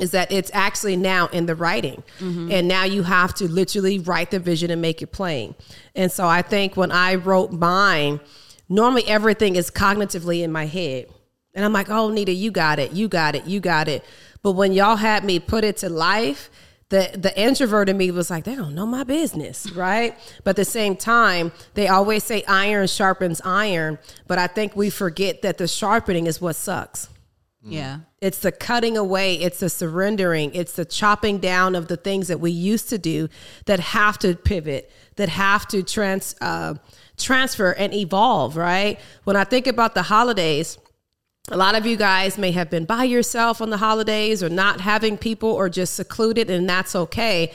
is 0.00 0.10
that 0.12 0.30
it's 0.30 0.50
actually 0.52 0.96
now 0.96 1.28
in 1.28 1.46
the 1.46 1.54
writing. 1.54 2.02
Mm-hmm. 2.18 2.52
And 2.52 2.68
now 2.68 2.84
you 2.84 3.02
have 3.02 3.34
to 3.34 3.48
literally 3.48 3.98
write 3.98 4.30
the 4.30 4.38
vision 4.38 4.70
and 4.70 4.80
make 4.82 5.02
it 5.02 5.08
plain. 5.08 5.54
And 5.94 6.10
so 6.10 6.26
I 6.26 6.42
think 6.42 6.76
when 6.76 6.92
I 6.92 7.14
wrote 7.14 7.52
mine, 7.52 8.20
normally 8.68 9.06
everything 9.06 9.56
is 9.56 9.70
cognitively 9.70 10.42
in 10.42 10.52
my 10.52 10.66
head. 10.66 11.06
And 11.54 11.64
I'm 11.64 11.72
like, 11.72 11.88
oh, 11.88 12.10
Nita, 12.10 12.32
you 12.32 12.50
got 12.50 12.78
it, 12.78 12.92
you 12.92 13.08
got 13.08 13.34
it, 13.34 13.46
you 13.46 13.60
got 13.60 13.88
it. 13.88 14.04
But 14.42 14.52
when 14.52 14.72
y'all 14.72 14.96
had 14.96 15.24
me 15.24 15.40
put 15.40 15.64
it 15.64 15.78
to 15.78 15.88
life, 15.88 16.50
the 16.88 17.10
the 17.14 17.36
introvert 17.40 17.88
in 17.88 17.96
me 17.96 18.10
was 18.10 18.30
like, 18.30 18.44
they 18.44 18.54
don't 18.54 18.74
know 18.74 18.86
my 18.86 19.02
business, 19.04 19.70
right? 19.74 20.16
But 20.44 20.50
at 20.50 20.56
the 20.56 20.64
same 20.64 20.96
time, 20.96 21.52
they 21.74 21.88
always 21.88 22.24
say 22.24 22.44
iron 22.44 22.86
sharpens 22.86 23.40
iron. 23.44 23.98
But 24.26 24.38
I 24.38 24.46
think 24.46 24.76
we 24.76 24.90
forget 24.90 25.42
that 25.42 25.58
the 25.58 25.66
sharpening 25.66 26.26
is 26.26 26.40
what 26.40 26.56
sucks. 26.56 27.08
Yeah. 27.68 28.00
It's 28.20 28.38
the 28.38 28.52
cutting 28.52 28.96
away, 28.96 29.34
it's 29.34 29.60
the 29.60 29.68
surrendering, 29.68 30.54
it's 30.54 30.72
the 30.72 30.84
chopping 30.84 31.38
down 31.38 31.74
of 31.74 31.88
the 31.88 31.96
things 31.96 32.28
that 32.28 32.38
we 32.38 32.50
used 32.50 32.88
to 32.90 32.98
do 32.98 33.28
that 33.66 33.80
have 33.80 34.18
to 34.20 34.34
pivot, 34.36 34.90
that 35.16 35.28
have 35.28 35.66
to 35.68 35.82
trans 35.82 36.36
uh, 36.40 36.74
transfer 37.16 37.72
and 37.72 37.92
evolve. 37.92 38.56
Right? 38.56 39.00
When 39.24 39.36
I 39.36 39.44
think 39.44 39.66
about 39.66 39.94
the 39.94 40.02
holidays, 40.02 40.78
a 41.50 41.56
lot 41.56 41.74
of 41.74 41.86
you 41.86 41.96
guys 41.96 42.38
may 42.38 42.52
have 42.52 42.70
been 42.70 42.84
by 42.84 43.04
yourself 43.04 43.60
on 43.60 43.70
the 43.70 43.76
holidays, 43.76 44.42
or 44.42 44.48
not 44.48 44.80
having 44.80 45.16
people, 45.18 45.50
or 45.50 45.68
just 45.68 45.94
secluded, 45.94 46.50
and 46.50 46.68
that's 46.68 46.96
okay. 46.96 47.52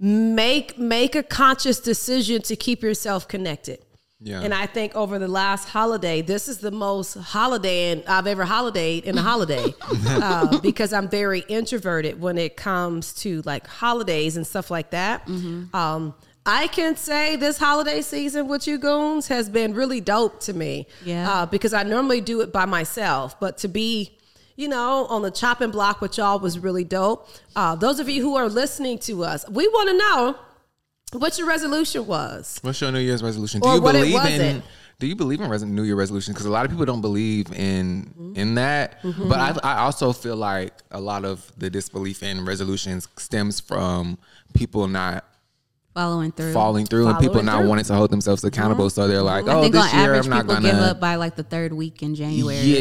Make 0.00 0.78
make 0.78 1.16
a 1.16 1.22
conscious 1.22 1.80
decision 1.80 2.42
to 2.42 2.56
keep 2.56 2.82
yourself 2.82 3.26
connected. 3.26 3.84
Yeah. 4.20 4.42
And 4.42 4.52
I 4.52 4.66
think 4.66 4.96
over 4.96 5.18
the 5.18 5.28
last 5.28 5.68
holiday, 5.68 6.22
this 6.22 6.48
is 6.48 6.58
the 6.58 6.72
most 6.72 7.14
holiday 7.14 7.92
and 7.92 8.04
I've 8.06 8.26
ever 8.26 8.44
holidayed 8.44 9.04
in 9.04 9.16
a 9.16 9.22
holiday 9.22 9.74
uh, 10.06 10.58
because 10.60 10.92
I'm 10.92 11.08
very 11.08 11.40
introverted 11.48 12.20
when 12.20 12.36
it 12.36 12.56
comes 12.56 13.14
to 13.22 13.42
like 13.42 13.66
holidays 13.66 14.36
and 14.36 14.44
stuff 14.44 14.70
like 14.72 14.90
that. 14.90 15.28
Um, 15.28 16.14
I 16.44 16.66
can 16.68 16.96
say 16.96 17.36
this 17.36 17.58
holiday 17.58 18.00
season 18.02 18.48
with 18.48 18.66
you 18.66 18.78
goons 18.78 19.28
has 19.28 19.48
been 19.48 19.74
really 19.74 20.00
dope 20.00 20.40
to 20.40 20.52
me. 20.52 20.88
Yeah. 21.04 21.30
Uh, 21.30 21.46
because 21.46 21.72
I 21.72 21.84
normally 21.84 22.20
do 22.20 22.40
it 22.40 22.52
by 22.52 22.64
myself, 22.64 23.38
but 23.38 23.58
to 23.58 23.68
be, 23.68 24.18
you 24.56 24.66
know, 24.66 25.06
on 25.06 25.22
the 25.22 25.30
chopping 25.30 25.70
block 25.70 26.00
with 26.00 26.16
y'all 26.18 26.40
was 26.40 26.58
really 26.58 26.84
dope. 26.84 27.28
Uh, 27.54 27.76
those 27.76 28.00
of 28.00 28.08
you 28.08 28.22
who 28.22 28.34
are 28.36 28.48
listening 28.48 28.98
to 29.00 29.22
us, 29.22 29.48
we 29.48 29.68
want 29.68 29.90
to 29.90 29.98
know 29.98 30.38
what 31.12 31.38
your 31.38 31.46
resolution 31.46 32.06
was. 32.06 32.58
What's 32.62 32.80
your 32.80 32.92
New 32.92 32.98
Year's 33.00 33.22
resolution? 33.22 33.60
Do 33.60 33.68
Or 33.68 33.74
you 33.76 33.80
what 33.82 33.94
it 33.94 34.00
believe 34.12 34.40
in? 34.40 34.62
Do 35.00 35.06
you 35.06 35.14
believe 35.14 35.40
in 35.40 35.48
res- 35.48 35.62
New 35.62 35.84
Year 35.84 35.94
resolutions? 35.94 36.34
Because 36.34 36.46
a 36.46 36.50
lot 36.50 36.64
of 36.64 36.70
people 36.72 36.84
don't 36.84 37.00
believe 37.00 37.52
in 37.52 38.12
Mm-hmm. 38.18 38.32
in 38.36 38.54
that. 38.56 38.98
But 39.02 39.38
I, 39.38 39.58
I 39.62 39.78
also 39.80 40.12
feel 40.12 40.36
like 40.36 40.72
a 40.90 41.00
lot 41.00 41.24
of 41.24 41.50
the 41.56 41.70
disbelief 41.70 42.22
in 42.22 42.44
resolutions 42.44 43.06
stems 43.16 43.60
from 43.60 44.18
people 44.54 44.88
not 44.88 45.24
Following 45.94 46.30
through. 46.30 46.52
falling 46.52 46.86
through 46.86 47.08
and 47.08 47.18
people 47.18 47.34
Following 47.34 47.46
not 47.46 47.52
through. 47.52 47.60
Mm-hmm. 47.60 47.68
wanting 47.70 47.84
to 47.86 47.94
hold 47.94 48.10
themselves 48.10 48.44
accountable. 48.44 48.90
So 48.90 49.08
they're 49.08 49.22
like, 49.22 49.48
I 49.48 49.54
"Oh, 49.54 49.62
think 49.62 49.74
this 49.74 49.82
on 49.92 49.98
year 50.00 50.14
average 50.14 50.24
I'm 50.26 50.30
not 50.30 50.40
people 50.42 50.54
gonna." 50.56 50.68
give 50.70 50.78
up 50.80 51.00
by 51.00 51.14
like 51.16 51.34
the 51.36 51.42
third 51.44 51.72
week 51.72 52.02
in 52.02 52.14
January. 52.14 52.56
or 52.58 52.60
Yeah, 52.62 52.78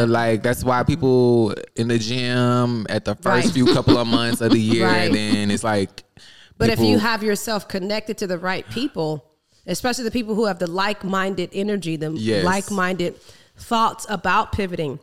something 0.00 0.12
like 0.12 0.28
like, 0.30 0.42
that's 0.42 0.64
why 0.64 0.82
people 0.82 1.54
in 1.76 1.88
the 1.88 1.98
gym 1.98 2.86
at 2.88 3.04
the 3.04 3.14
first 3.16 3.46
Right. 3.46 3.52
few 3.54 3.66
couple 3.74 3.98
of 3.98 4.06
months 4.06 4.40
of 4.42 4.52
the 4.52 4.58
year, 4.60 4.86
Right. 4.86 5.06
and 5.06 5.14
then 5.14 5.50
it's 5.50 5.64
like. 5.64 6.04
But 6.58 6.70
if 6.70 6.80
you 6.80 6.98
have 6.98 7.22
yourself 7.22 7.68
connected 7.68 8.18
to 8.18 8.26
the 8.26 8.38
right 8.38 8.68
people, 8.68 9.24
especially 9.66 10.04
the 10.04 10.10
people 10.10 10.34
who 10.34 10.46
have 10.46 10.58
the 10.58 10.66
like-minded 10.66 11.50
energy, 11.52 11.96
the 11.96 12.10
Yes. 12.12 12.44
like-minded 12.44 13.14
thoughts 13.56 14.06
about 14.08 14.52
pivoting, 14.52 14.98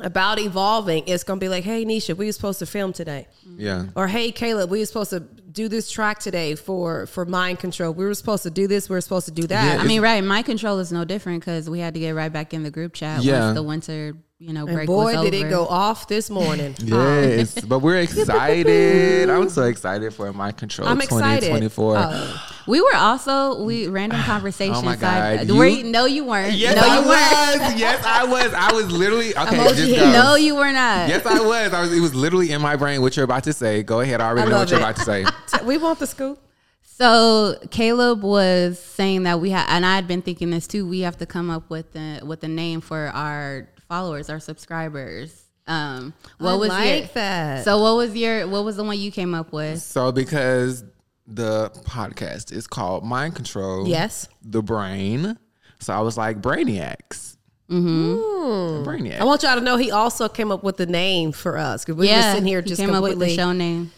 about 0.00 0.38
evolving, 0.38 1.04
it's 1.06 1.22
gonna 1.24 1.38
be 1.40 1.48
like, 1.48 1.64
"Hey, 1.64 1.84
Nisha, 1.84 2.16
we 2.16 2.26
were 2.26 2.32
supposed 2.32 2.58
to 2.60 2.66
film 2.66 2.92
today," 2.92 3.26
yeah, 3.58 3.86
or 3.94 4.08
"Hey, 4.08 4.32
Caleb, 4.32 4.70
we 4.70 4.78
were 4.80 4.86
supposed 4.86 5.10
to 5.10 5.20
do 5.20 5.68
this 5.68 5.90
track 5.90 6.18
today 6.18 6.54
for 6.54 7.04
for 7.06 7.26
mind 7.26 7.58
control. 7.58 7.92
We 7.92 8.04
were 8.06 8.14
supposed 8.14 8.42
to 8.44 8.50
do 8.50 8.66
this. 8.66 8.88
We 8.88 8.94
were 8.94 9.02
supposed 9.02 9.26
to 9.26 9.32
do 9.32 9.46
that." 9.48 9.76
Yeah. 9.76 9.82
I 9.82 9.86
mean, 9.86 10.00
right. 10.00 10.22
Mind 10.24 10.46
Control 10.46 10.78
is 10.78 10.92
no 10.92 11.04
different 11.04 11.40
because 11.40 11.68
we 11.68 11.78
had 11.80 11.92
to 11.94 12.00
get 12.00 12.12
right 12.14 12.32
back 12.32 12.54
in 12.54 12.62
the 12.62 12.70
group 12.70 12.94
chat 12.94 13.22
Yeah. 13.22 13.44
once 13.46 13.54
the 13.54 13.62
winter, 13.62 14.14
you 14.42 14.52
know, 14.52 14.66
and 14.66 14.74
break 14.74 14.86
boy, 14.88 15.14
was 15.14 15.30
did 15.30 15.34
over. 15.36 15.46
it 15.46 15.50
go 15.50 15.66
off 15.66 16.08
this 16.08 16.28
morning. 16.28 16.74
yes, 16.82 17.60
but 17.60 17.78
we're 17.78 17.96
excited. 18.08 19.30
I'm 19.30 19.48
so 19.48 19.62
excited 19.64 20.12
for 20.12 20.32
Mind 20.32 20.56
Control. 20.56 20.88
I'm 20.88 21.00
excited. 21.00 21.46
2024. 21.46 21.96
Uh, 21.96 22.38
We 22.66 22.80
were 22.80 22.94
also 22.96 23.62
we 23.62 23.86
random 23.86 24.20
conversation. 24.22 24.74
Oh 24.78 24.82
my 24.82 24.96
God, 24.96 25.48
Were 25.48 25.66
you- 25.66 25.78
you- 25.84 25.84
no, 25.92 26.06
you 26.06 26.24
weren't. 26.24 26.54
Yes, 26.54 26.74
no, 26.74 26.82
I 26.82 26.94
you 27.00 27.08
weren't. 27.08 27.72
was. 27.72 27.80
Yes, 27.80 28.04
I 28.04 28.24
was. 28.24 28.52
I 28.52 28.72
was 28.72 28.90
literally 28.90 29.28
okay. 29.36 29.56
Emoji. 29.58 29.76
Just 29.76 29.96
go. 29.96 30.12
No, 30.12 30.34
you 30.34 30.56
were 30.56 30.72
not. 30.72 31.08
Yes, 31.08 31.24
I 31.24 31.38
was. 31.40 31.72
I 31.72 31.80
was. 31.82 31.92
It 31.96 32.00
was 32.00 32.14
literally 32.14 32.50
in 32.50 32.60
my 32.60 32.74
brain 32.74 33.00
what 33.00 33.16
you're 33.16 33.24
about 33.24 33.44
to 33.44 33.52
say. 33.52 33.82
Go 33.84 34.00
ahead. 34.00 34.20
I 34.20 34.26
already 34.28 34.42
I 34.42 34.44
know 34.46 34.50
love 34.56 34.60
what 34.62 34.70
you're 34.70 34.80
about 34.80 34.96
to 34.96 35.04
say. 35.04 35.24
we 35.64 35.78
want 35.78 36.00
the 36.00 36.06
scoop. 36.06 36.40
So 36.82 37.58
Caleb 37.70 38.22
was 38.22 38.78
saying 38.78 39.22
that 39.24 39.40
we 39.40 39.50
had, 39.50 39.66
and 39.68 39.84
I 39.86 39.94
had 39.94 40.06
been 40.08 40.22
thinking 40.22 40.50
this 40.50 40.66
too. 40.66 40.86
We 40.86 41.00
have 41.00 41.16
to 41.18 41.26
come 41.26 41.48
up 41.50 41.70
with 41.70 41.92
the 41.92 42.20
with 42.24 42.42
a 42.44 42.48
name 42.48 42.80
for 42.80 43.06
our 43.08 43.68
followers, 43.92 44.30
our 44.30 44.40
subscribers. 44.40 45.44
Um, 45.66 46.14
what 46.38 46.52
I 46.52 46.54
was 46.54 46.68
like 46.70 46.98
your, 47.00 47.08
that. 47.08 47.64
So 47.64 47.78
what 47.82 47.96
was 47.96 48.16
your 48.16 48.48
what 48.48 48.64
was 48.64 48.76
the 48.76 48.84
one 48.84 48.98
you 48.98 49.12
came 49.12 49.34
up 49.34 49.52
with? 49.52 49.82
So 49.82 50.10
because 50.10 50.82
the 51.26 51.70
podcast 51.84 52.52
is 52.52 52.66
called 52.66 53.04
Mind 53.04 53.36
Control. 53.36 53.86
Yes. 53.86 54.28
The 54.42 54.62
brain. 54.62 55.38
So 55.78 55.92
I 55.92 56.00
was 56.00 56.16
like 56.16 56.40
Brainiacs. 56.40 57.36
Mm-hmm. 57.68 58.88
Brainiacs. 58.88 59.20
I 59.20 59.24
want 59.24 59.42
y'all 59.42 59.56
to 59.56 59.60
know 59.60 59.76
he 59.76 59.90
also 59.90 60.26
came 60.26 60.50
up 60.50 60.64
with 60.64 60.78
the 60.78 60.86
name 60.86 61.32
for 61.32 61.58
us 61.58 61.84
because 61.84 61.98
we 61.98 62.08
were 62.08 62.22
sitting 62.22 62.46
here 62.46 62.62
he 62.62 62.68
just 62.68 62.80
came 62.80 62.94
up 62.94 63.02
with 63.02 63.18
the 63.18 63.28
show 63.28 63.52
name. 63.52 63.92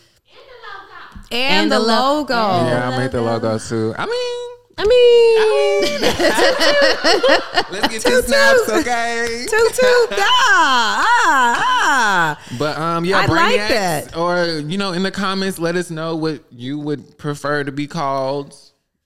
and, 1.30 1.62
And 1.62 1.72
the, 1.72 1.78
the 1.78 1.84
lo- 1.84 2.14
logo. 2.18 2.34
yeah, 2.34 2.90
I 2.90 2.98
made 2.98 3.12
the 3.12 3.22
logo 3.22 3.58
too. 3.58 3.94
I 3.96 4.06
mean. 4.06 4.43
I 4.76 4.84
mean, 4.86 6.00
Let's 7.72 7.88
get 7.88 8.02
two 8.02 8.22
snaps, 8.22 8.68
okay? 8.68 9.46
toot 9.48 9.72
toot, 9.72 10.08
ah, 10.12 11.04
ah, 11.06 11.62
ah. 11.64 12.40
But 12.58 12.76
um, 12.78 13.04
yeah, 13.04 13.18
I 13.20 13.26
like 13.26 13.56
that. 13.56 14.16
Or 14.16 14.44
you 14.44 14.78
know, 14.78 14.92
in 14.92 15.02
the 15.02 15.10
comments, 15.10 15.58
let 15.58 15.76
us 15.76 15.90
know 15.90 16.16
what 16.16 16.42
you 16.50 16.78
would 16.78 17.18
prefer 17.18 17.62
to 17.64 17.72
be 17.72 17.86
called. 17.86 18.56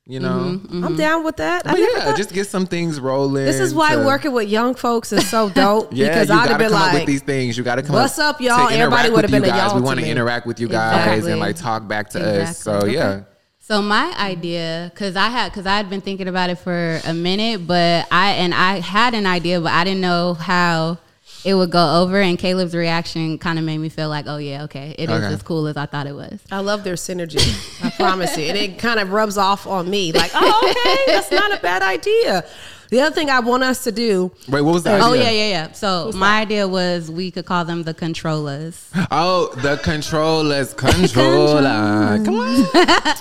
You 0.07 0.21
know, 0.21 0.59
I'm 0.73 0.97
down 0.97 1.23
with 1.23 1.37
that. 1.37 1.65
But 1.65 1.75
never 1.75 1.83
yeah, 1.99 2.05
thought- 2.07 2.17
just 2.17 2.33
get 2.33 2.47
some 2.47 2.65
things 2.65 2.99
rolling. 2.99 3.45
this 3.45 3.61
is 3.61 3.75
why 3.75 3.95
to- 3.95 4.07
working 4.07 4.33
with 4.33 4.49
young 4.49 4.75
folks 4.75 5.13
is 5.13 5.29
so 5.29 5.51
dope 5.51 5.91
Yeah, 5.93 6.09
because 6.09 6.31
I'd 6.31 6.49
have 6.49 6.57
been 6.57 6.73
up 6.73 6.93
with 6.95 7.01
like, 7.01 7.07
these 7.07 7.21
things. 7.21 7.59
You 7.59 7.65
got 7.65 7.75
to 7.75 7.83
come. 7.83 7.95
What's 7.95 8.19
up, 8.19 8.41
y'all? 8.41 8.71
Everybody 8.71 9.11
would've 9.11 9.31
been 9.31 9.45
you 9.45 9.51
a 9.51 9.57
y'all 9.57 9.75
We 9.77 9.83
want 9.83 10.01
to 10.01 10.07
interact 10.09 10.47
with 10.47 10.61
you 10.61 10.69
guys 10.69 11.03
Exactly. 11.09 11.33
and 11.33 11.41
like 11.41 11.57
talk 11.57 11.87
back 11.87 12.09
to 12.11 12.21
us. 12.43 12.57
So 12.57 12.73
Exactly. 12.77 12.95
yeah, 12.95 13.21
So 13.69 13.83
my 13.83 14.05
mm-hmm. 14.05 14.23
idea, 14.23 14.91
because 14.95 15.15
I 15.15 15.29
had, 15.29 15.51
because 15.53 15.67
I 15.67 15.77
had 15.77 15.91
been 15.91 16.01
thinking 16.01 16.27
about 16.27 16.49
it 16.49 16.55
for 16.57 17.03
a 17.05 17.13
minute, 17.13 17.67
but 17.67 18.09
I 18.11 18.31
and 18.31 18.55
I 18.55 18.81
had 18.81 19.13
an 19.13 19.27
idea, 19.27 19.61
but 19.61 19.73
I 19.73 19.85
didn't 19.85 20.01
know 20.01 20.33
how 20.33 20.97
it 21.45 21.53
would 21.53 21.71
go 21.71 22.01
over. 22.01 22.19
And 22.19 22.39
Caleb's 22.39 22.75
reaction 22.75 23.37
kind 23.37 23.59
of 23.59 23.67
made 23.67 23.77
me 23.77 23.91
feel 23.91 24.09
like, 24.09 24.25
oh 24.27 24.39
yeah, 24.39 24.63
okay, 24.65 24.95
it 24.99 25.11
is 25.11 25.23
Okay. 25.23 25.35
as 25.35 25.43
cool 25.43 25.67
as 25.67 25.77
I 25.77 25.85
thought 25.85 26.07
it 26.07 26.15
was. 26.15 26.41
I 26.51 26.61
love 26.61 26.83
their 26.83 26.95
synergy. 26.95 27.45
I 27.85 27.91
promise 27.91 28.39
you. 28.39 28.45
And 28.45 28.57
it 28.57 28.79
kind 28.79 29.01
of 29.01 29.13
rubs 29.13 29.37
off 29.37 29.67
on 29.67 29.91
me. 29.91 30.13
Like, 30.13 30.31
oh, 30.35 30.71
okay, 30.71 31.13
that's 31.13 31.31
not 31.31 31.53
a 31.53 31.61
bad 31.61 31.83
idea. 31.83 32.47
The 32.89 33.03
other 33.03 33.15
thing 33.15 33.29
I 33.29 33.41
want 33.41 33.65
us 33.65 33.85
to 33.85 33.93
do, 33.93 34.33
wait, 34.49 34.63
what 34.63 34.73
was 34.73 34.85
the 34.85 34.99
Oh 34.99 35.13
idea? 35.13 35.25
yeah, 35.25 35.31
yeah, 35.31 35.49
yeah. 35.51 35.73
So 35.73 36.11
my 36.15 36.41
idea 36.41 36.67
was 36.67 37.11
we 37.11 37.31
could 37.31 37.45
call 37.45 37.67
them 37.67 37.83
the 37.83 37.93
controllers. 37.93 38.91
Oh, 39.11 39.55
the 39.57 39.77
controllers, 39.77 40.73
controller. 40.73 42.19
Come 42.25 42.39
on, 42.39 43.15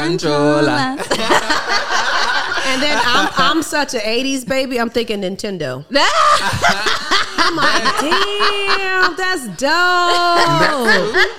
Controller. 0.00 0.68
and 2.66 2.82
then 2.82 2.98
I'm, 3.04 3.28
I'm 3.36 3.62
such 3.62 3.94
an 3.94 4.00
80s 4.00 4.46
baby, 4.48 4.78
I'm 4.80 4.90
thinking 4.90 5.20
Nintendo. 5.22 5.84
I'm 7.44 7.56
like, 7.56 7.82
damn, 8.00 9.16
that's 9.16 9.46
dope. 9.48 9.58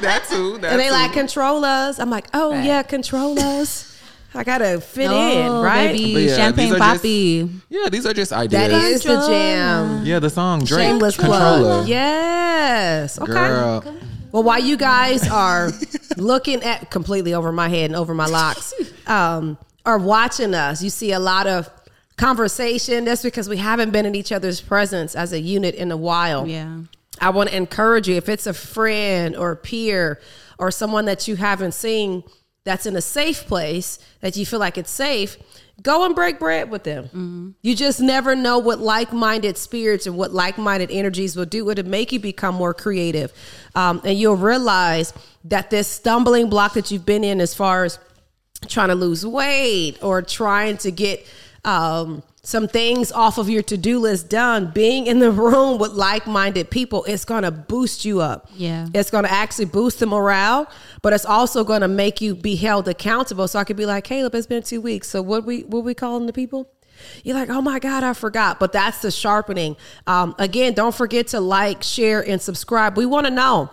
that 0.01 0.25
too. 0.29 0.57
That 0.60 0.72
And 0.74 0.79
they 0.79 0.88
too. 0.88 0.91
like 0.93 1.13
controllers. 1.13 2.00
I'm 2.00 2.10
like, 2.10 2.27
oh, 2.33 2.51
Right. 2.51 2.65
yeah, 2.65 2.83
controllers. 2.83 3.89
I 4.36 4.43
got 4.43 4.57
to 4.60 4.81
fit 4.81 5.10
Oh, 5.12 5.57
in, 5.60 5.63
right? 5.63 5.91
baby, 5.91 6.24
yeah, 6.24 6.36
champagne 6.36 6.72
these 6.72 6.81
are 6.81 6.93
just- 6.93 7.03
Papi. 7.03 7.50
Yeah, 7.69 7.89
these 7.89 8.05
are 8.07 8.13
just 8.13 8.33
ideas. 8.33 8.62
That 8.62 8.72
is 8.72 9.03
the 9.03 9.27
jam. 9.27 10.05
yeah, 10.05 10.17
the 10.19 10.29
song 10.29 10.63
Drake 10.65 10.88
Shameless 10.88 11.15
controller. 11.17 11.60
plug. 11.60 11.88
Yes. 11.88 13.19
Okay. 13.19 13.31
Girl, 13.31 13.83
Well, 14.34 14.42
while 14.42 14.60
you 14.60 14.78
guys 14.78 15.30
are 15.30 15.72
looking 16.18 16.63
at 16.63 16.90
completely 16.90 17.36
over 17.36 17.52
my 17.52 17.70
head 17.70 17.92
and 17.92 17.96
over 17.96 18.16
my 18.16 18.25
locks, 18.25 18.74
um, 19.06 19.60
are 19.86 20.00
watching 20.00 20.56
us, 20.56 20.82
you 20.82 20.90
see 20.90 21.12
a 21.12 21.20
lot 21.20 21.46
of 21.46 21.70
conversation. 22.18 23.06
That's 23.06 23.22
because 23.22 23.48
we 23.48 23.58
haven't 23.58 23.92
been 23.92 24.08
in 24.08 24.16
each 24.16 24.32
other's 24.32 24.60
presence 24.60 25.16
as 25.16 25.34
a 25.34 25.40
unit 25.40 25.75
in 25.75 25.92
a 25.92 25.98
while. 25.98 26.48
Yeah. 26.48 26.80
I 27.22 27.30
want 27.30 27.50
to 27.50 27.56
encourage 27.56 28.08
you 28.08 28.16
if 28.16 28.28
it's 28.28 28.48
a 28.48 28.56
friend 28.56 29.36
or 29.36 29.52
a 29.52 29.56
peer 29.56 30.20
or 30.58 30.72
someone 30.72 31.06
that 31.06 31.28
you 31.28 31.36
haven't 31.36 31.75
seen 31.75 32.24
that's 32.63 32.88
in 32.88 32.96
a 32.96 33.02
safe 33.02 33.46
place 33.46 34.00
that 34.22 34.36
you 34.36 34.48
feel 34.48 34.60
like 34.60 34.80
it's 34.80 34.90
safe, 34.90 35.38
go 35.82 36.06
and 36.06 36.15
break 36.15 36.39
bread 36.39 36.70
with 36.70 36.84
them. 36.84 37.56
You 37.62 37.75
just 37.75 38.00
never 38.00 38.36
know 38.36 38.60
what 38.60 38.80
like 38.80 39.12
minded 39.12 39.58
spirits 39.58 40.06
and 40.06 40.15
what 40.18 40.32
like 40.32 40.58
minded 40.58 40.92
energies 40.92 41.36
will 41.36 41.46
do. 41.46 41.70
It'll 41.70 41.86
make 41.86 42.12
you 42.12 42.20
become 42.20 42.56
more 42.56 42.74
creative. 42.74 43.34
Um, 43.75 44.01
and 44.06 44.18
you'll 44.18 44.38
realize 44.38 45.13
that 45.46 45.70
this 45.70 45.88
stumbling 45.88 46.50
block 46.50 46.74
that 46.74 46.92
you've 46.92 47.06
been 47.06 47.24
in 47.24 47.42
as 47.42 47.53
far 47.53 47.86
as 47.86 48.00
trying 48.68 48.89
to 48.89 48.96
lose 48.96 49.25
weight 49.25 49.98
or 50.01 50.22
trying 50.22 50.77
to 50.77 50.92
get 50.92 51.25
um, 51.65 52.24
some 52.46 52.68
things 52.68 53.10
off 53.14 53.38
of 53.38 53.50
your 53.50 53.64
to-do 53.64 54.00
list 54.00 54.30
done 54.30 54.70
being 54.72 55.08
in 55.08 55.20
the 55.20 55.32
room 55.44 55.80
with 55.80 55.92
like-minded 55.94 56.70
people 56.70 57.04
it's 57.06 57.24
going 57.24 57.44
to 57.44 57.52
boost 57.52 58.04
you 58.04 58.20
up 58.20 58.50
Yeah. 58.56 58.88
it's 58.94 59.10
going 59.10 59.24
to 59.24 59.32
actually 59.32 59.66
boost 59.66 60.00
the 60.00 60.06
morale 60.06 60.70
but 61.02 61.14
it's 61.14 61.26
also 61.26 61.64
going 61.64 61.82
to 61.82 61.88
make 61.88 62.20
you 62.20 62.36
be 62.36 62.56
held 62.58 62.88
accountable 62.90 63.48
so 63.48 63.60
i 63.60 63.64
could 63.64 63.78
be 63.78 63.86
like 63.86 64.04
caleb 64.04 64.36
it's 64.36 64.46
been 64.48 64.62
two 64.64 64.82
weeks 64.82 65.08
so 65.10 65.22
what 65.22 65.46
we 65.46 65.62
what 65.62 65.84
we 65.86 65.94
calling 65.94 66.26
the 66.26 66.34
people 66.34 66.70
you're 67.24 67.36
like, 67.36 67.50
oh 67.50 67.60
my 67.60 67.80
God, 67.80 68.04
I 68.04 68.14
forgot. 68.14 68.60
But 68.60 68.72
that's 68.72 69.02
the 69.02 69.10
sharpening. 69.10 69.76
Um, 70.06 70.36
again, 70.38 70.74
don't 70.74 70.94
forget 70.94 71.26
to 71.30 71.40
like, 71.40 71.82
share, 71.82 72.22
and 72.22 72.40
subscribe. 72.40 72.98
We 72.98 73.08
want 73.08 73.26
to 73.26 73.32
know 73.32 73.72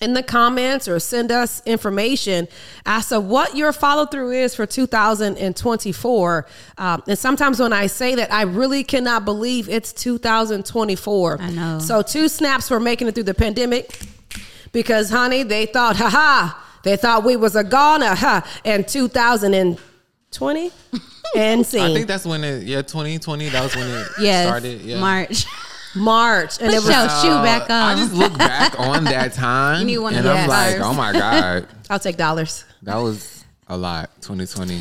in 0.00 0.14
the 0.14 0.22
comments 0.22 0.88
or 0.88 0.98
send 0.98 1.30
us 1.30 1.62
information 1.66 2.48
as 2.86 3.08
to 3.10 3.20
what 3.20 3.54
your 3.54 3.70
follow 3.72 4.06
through 4.06 4.32
is 4.32 4.54
for 4.54 4.64
2024. 4.66 6.46
Um, 6.78 7.02
and 7.06 7.18
sometimes 7.18 7.60
when 7.60 7.72
I 7.72 7.86
say 7.86 8.14
that, 8.14 8.32
I 8.32 8.42
really 8.42 8.82
cannot 8.82 9.24
believe 9.26 9.68
it's 9.68 9.92
2024. 9.92 11.38
I 11.40 11.50
know. 11.50 11.78
So, 11.80 12.00
two 12.02 12.28
snaps 12.28 12.68
for 12.68 12.80
making 12.80 13.08
it 13.08 13.14
through 13.14 13.24
the 13.24 13.34
pandemic 13.34 14.00
because, 14.72 15.10
honey, 15.10 15.42
they 15.42 15.66
thought, 15.66 15.96
haha, 15.96 16.58
they 16.82 16.96
thought 16.96 17.24
we 17.24 17.36
was 17.36 17.54
a 17.56 17.64
goner, 17.64 18.14
huh, 18.14 18.40
in 18.64 18.84
2020 18.84 20.70
and 21.36 21.60
I 21.60 21.62
think 21.64 22.06
that's 22.06 22.24
when 22.24 22.42
it. 22.42 22.62
Yeah, 22.64 22.82
2020. 22.82 23.48
That 23.50 23.62
was 23.64 23.76
when 23.76 23.86
it 23.88 24.06
Yes. 24.20 24.46
started. 24.46 24.80
Yeah. 24.80 25.00
March. 25.00 25.44
March. 25.94 26.58
And 26.60 26.68
Put 26.68 26.74
it 26.74 26.86
was, 26.86 26.88
your 26.88 27.08
shoe 27.20 27.42
back 27.42 27.62
Uh, 27.70 27.74
I 27.74 27.92
on. 27.92 27.96
just 27.98 28.12
look 28.14 28.36
back 28.38 28.74
on 28.78 29.04
that 29.04 29.32
time, 29.34 29.80
You 29.80 29.86
need 29.86 29.98
one 29.98 30.12
of 30.14 30.18
and 30.18 30.26
those 30.28 30.36
I'm 30.38 30.48
like, 30.48 30.80
oh 30.80 30.92
my 30.94 31.12
god, 31.12 31.66
I'll 31.90 31.98
take 31.98 32.16
dollars. 32.16 32.64
that 32.82 32.96
was 32.96 33.44
a 33.68 33.76
lot. 33.76 34.10
2020. 34.22 34.80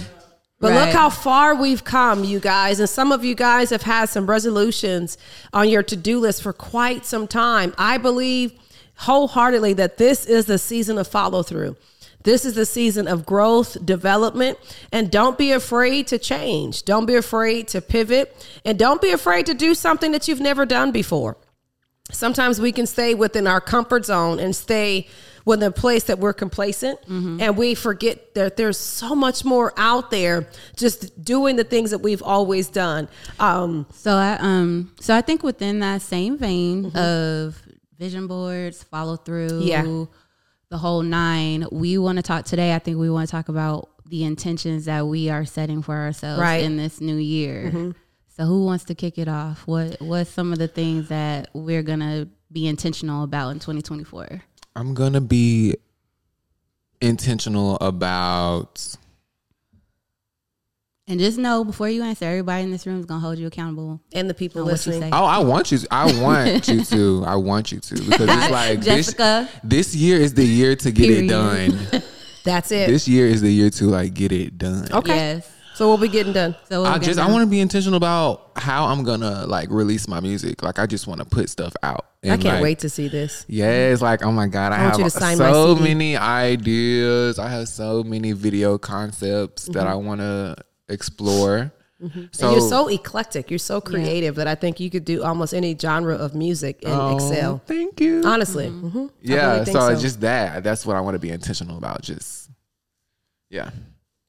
But 0.61 0.73
look 0.73 0.89
how 0.89 1.09
far 1.09 1.55
we've 1.55 1.85
come, 1.85 2.25
you 2.25 2.41
guys. 2.41 2.81
And 2.81 2.89
some 2.89 3.13
of 3.13 3.23
you 3.23 3.33
guys 3.33 3.69
have 3.69 3.83
had 3.83 4.09
some 4.09 4.27
resolutions 4.27 5.17
on 5.53 5.69
your 5.69 5.83
to 5.83 5.95
do 5.95 6.19
list 6.19 6.43
for 6.43 6.51
quite 6.51 7.05
some 7.05 7.27
time. 7.27 7.73
I 7.77 7.97
believe 7.97 8.51
wholeheartedly 8.95 9.73
that 9.73 9.97
this 9.97 10.25
is 10.25 10.45
the 10.47 10.57
season 10.57 10.97
of 10.97 11.07
follow 11.07 11.43
through. 11.43 11.77
This 12.23 12.43
is 12.45 12.53
the 12.55 12.65
season 12.65 13.07
of 13.07 13.25
growth, 13.25 13.77
development, 13.85 14.57
and 14.91 15.09
don't 15.09 15.37
be 15.37 15.51
afraid 15.51 16.07
to 16.07 16.17
change. 16.17 16.83
Don't 16.83 17.05
be 17.05 17.15
afraid 17.15 17.67
to 17.69 17.81
pivot, 17.81 18.35
and 18.65 18.77
don't 18.77 19.01
be 19.01 19.11
afraid 19.11 19.45
to 19.45 19.53
do 19.53 19.73
something 19.73 20.11
that 20.11 20.27
you've 20.27 20.41
never 20.41 20.65
done 20.65 20.91
before. 20.91 21.37
Sometimes 22.11 22.59
we 22.59 22.71
can 22.71 22.87
stay 22.87 23.13
within 23.13 23.45
our 23.47 23.61
comfort 23.61 24.03
zone 24.05 24.39
and 24.39 24.55
stay 24.55 25.07
within 25.45 25.67
a 25.67 25.71
place 25.71 26.03
that 26.05 26.19
we're 26.19 26.33
complacent, 26.33 26.99
and 27.07 27.55
we 27.55 27.73
forget 27.75 28.33
that 28.35 28.57
there's 28.57 28.77
so 28.77 29.15
much 29.15 29.45
more 29.45 29.73
out 29.77 30.11
there 30.11 30.47
just 30.75 31.23
doing 31.23 31.55
the 31.55 31.63
things 31.63 31.91
that 31.91 31.99
we've 31.99 32.21
always 32.21 32.67
done. 32.67 33.07
Um, 33.39 33.85
So 33.93 34.11
I 34.11 34.37
um 34.39 34.91
so 34.99 35.15
I 35.15 35.21
think 35.21 35.41
within 35.43 35.79
that 35.79 36.01
same 36.01 36.37
vein 36.37 36.91
of 36.95 37.61
vision 37.97 38.27
boards, 38.27 38.83
follow 38.83 39.15
through, 39.15 39.61
Yeah. 39.61 39.83
The 40.69 40.77
whole 40.77 41.01
nine, 41.01 41.65
we 41.71 41.97
want 41.97 42.17
to 42.17 42.21
talk 42.21 42.45
today. 42.45 42.73
I 42.75 42.79
think 42.79 42.97
we 42.97 43.09
want 43.09 43.27
to 43.27 43.31
talk 43.31 43.49
about 43.49 43.89
the 44.05 44.23
intentions 44.23 44.85
that 44.85 45.05
we 45.07 45.29
are 45.29 45.45
setting 45.45 45.81
for 45.81 45.95
ourselves 45.95 46.39
Right. 46.41 46.63
in 46.63 46.77
this 46.77 47.01
new 47.01 47.15
year. 47.17 47.65
Mm-hmm. 47.67 47.91
So 48.35 48.45
who 48.45 48.65
wants 48.65 48.85
to 48.85 48.95
kick 48.95 49.17
it 49.17 49.27
off? 49.27 49.67
What 49.67 49.99
what's 50.01 50.29
some 50.29 50.53
of 50.53 50.59
the 50.59 50.67
things 50.67 51.09
that 51.09 51.49
we're 51.53 51.83
gonna 51.83 52.27
be 52.51 52.67
intentional 52.67 53.23
about 53.23 53.49
in 53.49 53.59
2024? 53.59 54.41
I'm 54.75 54.93
gonna 54.93 55.21
be 55.21 55.75
intentional 57.01 57.75
about 57.81 58.95
And 61.09 61.19
just 61.19 61.39
know 61.39 61.63
before 61.63 61.89
you 61.89 62.03
answer, 62.03 62.25
everybody 62.25 62.63
in 62.63 62.69
this 62.71 62.85
room 62.85 62.99
is 62.99 63.05
gonna 63.07 63.19
hold 63.19 63.39
you 63.39 63.47
accountable. 63.47 63.99
and 64.13 64.29
the 64.29 64.33
people 64.35 64.61
on 64.61 64.65
what 64.67 64.85
you 64.85 64.91
listening. 64.91 65.01
say. 65.01 65.09
Oh, 65.11 65.25
I 65.25 65.39
want 65.39 65.71
you. 65.71 65.79
To, 65.79 65.87
I 65.89 66.21
want 66.21 66.67
you 66.67 66.85
to. 66.95 67.23
I 67.25 67.35
want 67.35 67.71
you 67.71 67.79
to 67.79 67.95
because 67.95 68.29
it's 68.29 68.51
like 68.51 68.81
Jessica. 68.81 69.49
This, 69.63 69.87
this 69.91 69.95
year 69.95 70.17
is 70.19 70.35
the 70.35 70.45
year 70.45 70.75
to 70.75 70.91
get 70.91 71.07
Period. 71.07 71.25
it 71.25 71.27
done. 71.27 72.03
That's 72.43 72.71
it. 72.71 72.87
this 72.89 73.07
year 73.07 73.25
is 73.27 73.41
the 73.41 73.51
year 73.51 73.69
to 73.71 73.85
like 73.85 74.13
get 74.13 74.31
it 74.31 74.57
done. 74.57 74.87
okay. 74.93 75.15
Yes. 75.15 75.51
So 75.73 75.87
we'll 75.87 75.97
be 75.97 76.09
getting 76.09 76.33
done. 76.33 76.55
So 76.69 76.83
we're 76.83 76.89
I 76.89 76.99
just 76.99 77.17
I 77.19 77.27
want 77.31 77.41
to 77.41 77.49
be 77.49 77.59
intentional 77.61 77.95
about 77.97 78.51
how 78.57 78.85
I'm 78.85 79.03
gonna 79.03 79.47
like 79.47 79.69
release 79.71 80.07
my 80.07 80.19
music. 80.19 80.61
Like 80.61 80.77
I 80.77 80.85
just 80.85 81.07
want 81.07 81.21
to 81.21 81.25
put 81.25 81.49
stuff 81.49 81.73
out. 81.81 82.05
I 82.23 82.27
can't 82.35 82.43
like, 82.43 82.61
wait 82.61 82.79
to 82.79 82.89
see 82.89 83.07
this. 83.07 83.45
Yes, 83.47 84.01
like 84.01 84.23
oh 84.23 84.31
my 84.31 84.47
god, 84.47 84.73
I, 84.73 84.75
I 84.75 84.79
have 84.79 84.97
you 84.99 85.05
to 85.05 85.09
sign 85.09 85.37
my 85.37 85.49
so 85.51 85.75
many 85.75 86.17
ideas. 86.17 87.39
I 87.39 87.47
have 87.49 87.67
so 87.69 88.03
many 88.03 88.33
video 88.33 88.77
concepts 88.77 89.65
that 89.67 89.73
Mm-hmm. 89.75 89.87
I 89.87 89.95
want 89.95 90.19
to 90.21 90.55
explore. 90.89 91.71
So, 92.31 92.47
and 92.47 92.55
you're 92.57 92.69
so 92.69 92.87
eclectic. 92.87 93.51
You're 93.51 93.59
so 93.59 93.81
creative 93.81 94.35
that 94.35 94.47
I 94.47 94.55
think 94.55 94.79
you 94.79 94.89
could 94.89 95.03
do 95.03 95.21
almost 95.21 95.53
any 95.53 95.77
genre 95.77 96.15
of 96.15 96.33
music 96.33 96.79
and 96.83 96.93
Oh, 96.93 97.15
excel. 97.15 97.61
Thank 97.65 97.99
you. 97.99 98.21
Honestly, 98.25 98.69
hmm 98.69 99.07
yeah, 99.21 99.53
really 99.53 99.65
so, 99.65 99.93
so. 99.93 99.99
just 99.99 100.21
that. 100.21 100.63
That's 100.63 100.85
what 100.85 100.95
I 100.95 101.01
want 101.01 101.15
to 101.15 101.19
be 101.19 101.29
intentional 101.29 101.77
about. 101.77 102.01
Just 102.01 102.49
yeah. 103.49 103.71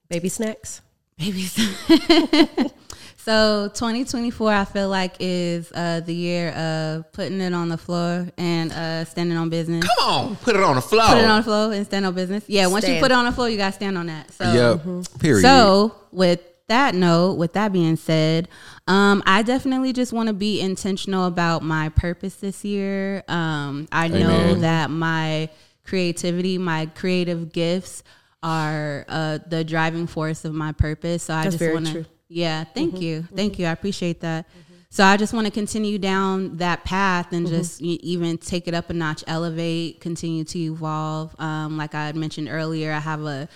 baby 0.08 0.28
snacks. 0.28 0.80
babies. 1.16 1.52
so 3.18 3.68
2024, 3.74 4.52
I 4.52 4.64
feel 4.64 4.88
like 4.88 5.14
is 5.20 5.70
uh, 5.72 6.00
the 6.00 6.12
year 6.14 6.50
of 6.50 7.12
putting 7.12 7.40
it 7.40 7.52
on 7.54 7.68
the 7.68 7.78
floor 7.78 8.26
and 8.36 8.72
uh, 8.72 9.04
standing 9.04 9.38
on 9.38 9.48
business. 9.48 9.84
Come 9.86 10.08
on, 10.08 10.36
put 10.36 10.56
it 10.56 10.62
on 10.64 10.74
the 10.74 10.82
floor. 10.82 11.06
Put 11.06 11.18
it 11.18 11.24
on 11.24 11.38
the 11.38 11.44
floor 11.44 11.72
and 11.72 11.86
stand 11.86 12.04
on 12.04 12.14
business. 12.14 12.42
Yeah, 12.48 12.66
once 12.66 12.88
you 12.88 12.98
put 12.98 13.12
it 13.12 13.14
on 13.14 13.26
the 13.26 13.32
floor, 13.32 13.48
you 13.48 13.56
gotta 13.58 13.76
stand 13.76 13.96
on 13.96 14.06
that. 14.06 14.32
So 14.32 14.52
Yep. 14.52 15.20
Period. 15.20 15.42
So, 15.42 15.94
with 16.10 16.40
that 16.70 16.94
note, 16.94 17.34
with 17.34 17.52
that 17.54 17.72
being 17.72 17.96
said, 17.96 18.48
um, 18.86 19.22
I 19.26 19.42
definitely 19.42 19.92
just 19.92 20.12
want 20.12 20.28
to 20.28 20.32
be 20.32 20.60
intentional 20.60 21.26
about 21.26 21.62
my 21.62 21.90
purpose 21.90 22.36
this 22.36 22.64
year. 22.64 23.22
Um, 23.28 23.88
I 23.92 24.08
know 24.08 24.54
that 24.54 24.90
my 24.90 25.50
creativity, 25.84 26.58
my 26.58 26.86
creative 26.86 27.52
gifts 27.52 28.02
are 28.42 29.04
uh, 29.08 29.38
the 29.48 29.64
driving 29.64 30.06
force 30.06 30.44
of 30.44 30.54
my 30.54 30.72
purpose. 30.72 31.24
So 31.24 31.34
I 31.34 31.44
That's 31.44 31.56
just 31.56 31.74
want 31.74 31.86
to, 31.88 32.06
yeah, 32.28 32.64
thank 32.64 33.00
you, 33.00 33.26
thank 33.34 33.58
you, 33.58 33.66
I 33.66 33.72
appreciate 33.72 34.20
that. 34.20 34.46
So 34.92 35.04
I 35.04 35.16
just 35.16 35.32
want 35.32 35.46
to 35.46 35.52
continue 35.52 35.98
down 35.98 36.56
that 36.56 36.84
path 36.84 37.32
and 37.32 37.46
just 37.46 37.80
even 37.80 38.38
take 38.38 38.66
it 38.66 38.74
up 38.74 38.90
a 38.90 38.92
notch, 38.92 39.22
elevate, 39.26 40.00
continue 40.00 40.42
to 40.44 40.58
evolve. 40.58 41.34
Um, 41.38 41.76
like 41.76 41.94
I 41.94 42.06
had 42.06 42.16
mentioned 42.16 42.48
earlier, 42.48 42.92
I 42.92 42.98
have 42.98 43.22
a, 43.22 43.48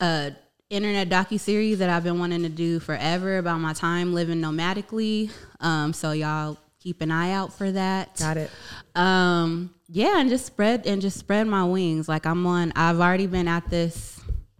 a 0.00 0.32
internet 0.70 1.08
docu 1.08 1.38
series 1.38 1.80
that 1.80 1.90
I've 1.90 2.04
been 2.04 2.18
wanting 2.18 2.42
to 2.44 2.48
do 2.48 2.78
forever 2.80 3.38
about 3.38 3.58
my 3.60 3.72
time 3.72 4.14
living 4.14 4.40
nomadically. 4.40 5.30
Um, 5.60 5.92
so 5.92 6.12
y'all 6.12 6.56
keep 6.78 7.00
an 7.02 7.10
eye 7.10 7.32
out 7.32 7.52
for 7.52 7.70
that. 7.72 8.16
Got 8.16 8.36
it. 8.38 8.50
Um, 8.94 9.74
yeah, 9.88 10.20
and 10.20 10.30
just 10.30 10.46
spread 10.46 10.86
and 10.86 11.02
just 11.02 11.18
spread 11.18 11.46
my 11.46 11.64
wings. 11.64 12.08
Like 12.08 12.24
I'm 12.24 12.46
on. 12.46 12.72
I've 12.76 13.00
already 13.00 13.26
been 13.26 13.48
at 13.48 13.68
this. 13.68 14.18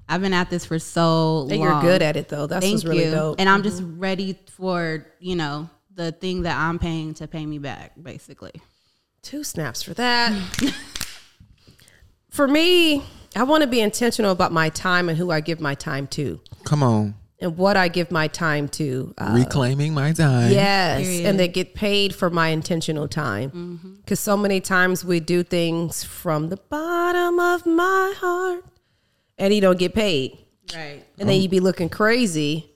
I've 0.09 0.21
been 0.21 0.35
at 0.35 0.51
this 0.51 0.65
for 0.65 0.81
so 0.81 1.47
And 1.49 1.61
long. 1.61 1.61
you're 1.61 1.81
good 1.81 2.03
at 2.03 2.17
it 2.17 2.29
though. 2.29 2.49
That's 2.49 2.65
Thank 2.65 2.75
what's 2.75 2.85
really 2.85 3.05
you. 3.05 3.13
dope. 3.13 3.37
And 3.39 3.49
I'm 3.49 3.63
just 3.63 3.83
ready 3.87 4.37
for 4.47 5.07
you 5.21 5.37
know 5.37 5.71
the 5.95 6.11
thing 6.13 6.43
that 6.43 6.57
I'm 6.57 6.79
paying 6.81 7.15
to 7.15 7.29
pay 7.29 7.47
me 7.47 7.59
back, 7.59 7.93
basically. 8.01 8.53
Two 9.23 9.45
snaps 9.45 9.83
for 9.83 9.95
that. 9.95 10.33
for 12.31 12.49
me, 12.49 13.05
I 13.37 13.43
want 13.45 13.63
to 13.63 13.67
be 13.69 13.81
intentional 13.81 14.33
about 14.33 14.53
my 14.53 14.69
time 14.71 15.09
and 15.09 15.17
who 15.17 15.31
I 15.31 15.41
give 15.41 15.61
my 15.61 15.75
time 15.75 16.07
to 16.09 16.41
Come 16.65 16.83
on. 16.83 17.15
and 17.39 17.57
what 17.57 17.77
I 17.77 17.89
give 17.89 18.11
my 18.11 18.27
time 18.29 18.69
to. 18.71 19.15
Uh, 19.17 19.35
Reclaiming 19.39 19.95
my 19.95 20.13
time. 20.13 20.51
Yes, 20.53 21.03
Period. 21.03 21.27
and 21.27 21.39
they 21.39 21.47
get 21.49 21.75
paid 21.75 22.15
for 22.15 22.29
my 22.31 22.49
intentional 22.49 23.07
time. 23.07 23.97
Because 24.05 24.19
so 24.21 24.37
many 24.37 24.61
times 24.61 25.05
we 25.05 25.21
do 25.21 25.43
things 25.45 26.03
from 26.03 26.49
the 26.49 26.57
bottom 26.57 27.39
of 27.39 27.65
my 27.67 28.15
heart, 28.17 28.65
and 29.39 29.55
you 29.55 29.61
don't 29.61 29.79
get 29.79 29.95
paid, 29.95 30.37
Right. 30.75 31.05
and 31.19 31.29
then 31.29 31.41
you'd 31.41 31.51
be 31.53 31.61
looking 31.61 31.89
crazy. 31.89 32.67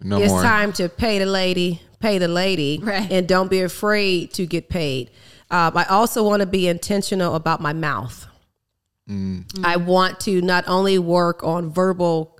No 0.00 0.18
it's 0.20 0.30
more. 0.32 0.42
time 0.42 0.72
to 0.74 0.88
pay 0.88 1.18
the 1.18 1.26
lady, 1.26 1.80
pay 1.98 2.18
the 2.18 2.28
lady, 2.28 2.78
Right. 2.82 3.10
and 3.10 3.26
don't 3.26 3.50
be 3.50 3.62
afraid 3.62 4.32
to 4.34 4.46
get 4.46 4.68
paid. 4.68 5.10
Um, 5.50 5.76
I 5.76 5.84
also 5.86 6.22
want 6.22 6.40
to 6.40 6.46
be 6.46 6.68
intentional 6.68 7.34
about 7.34 7.60
my 7.60 7.72
mouth. 7.72 8.26
Mm. 9.08 9.44
I 9.64 9.76
want 9.76 10.20
to 10.20 10.40
not 10.40 10.64
only 10.66 10.98
work 10.98 11.42
on 11.42 11.70
verbal 11.70 12.38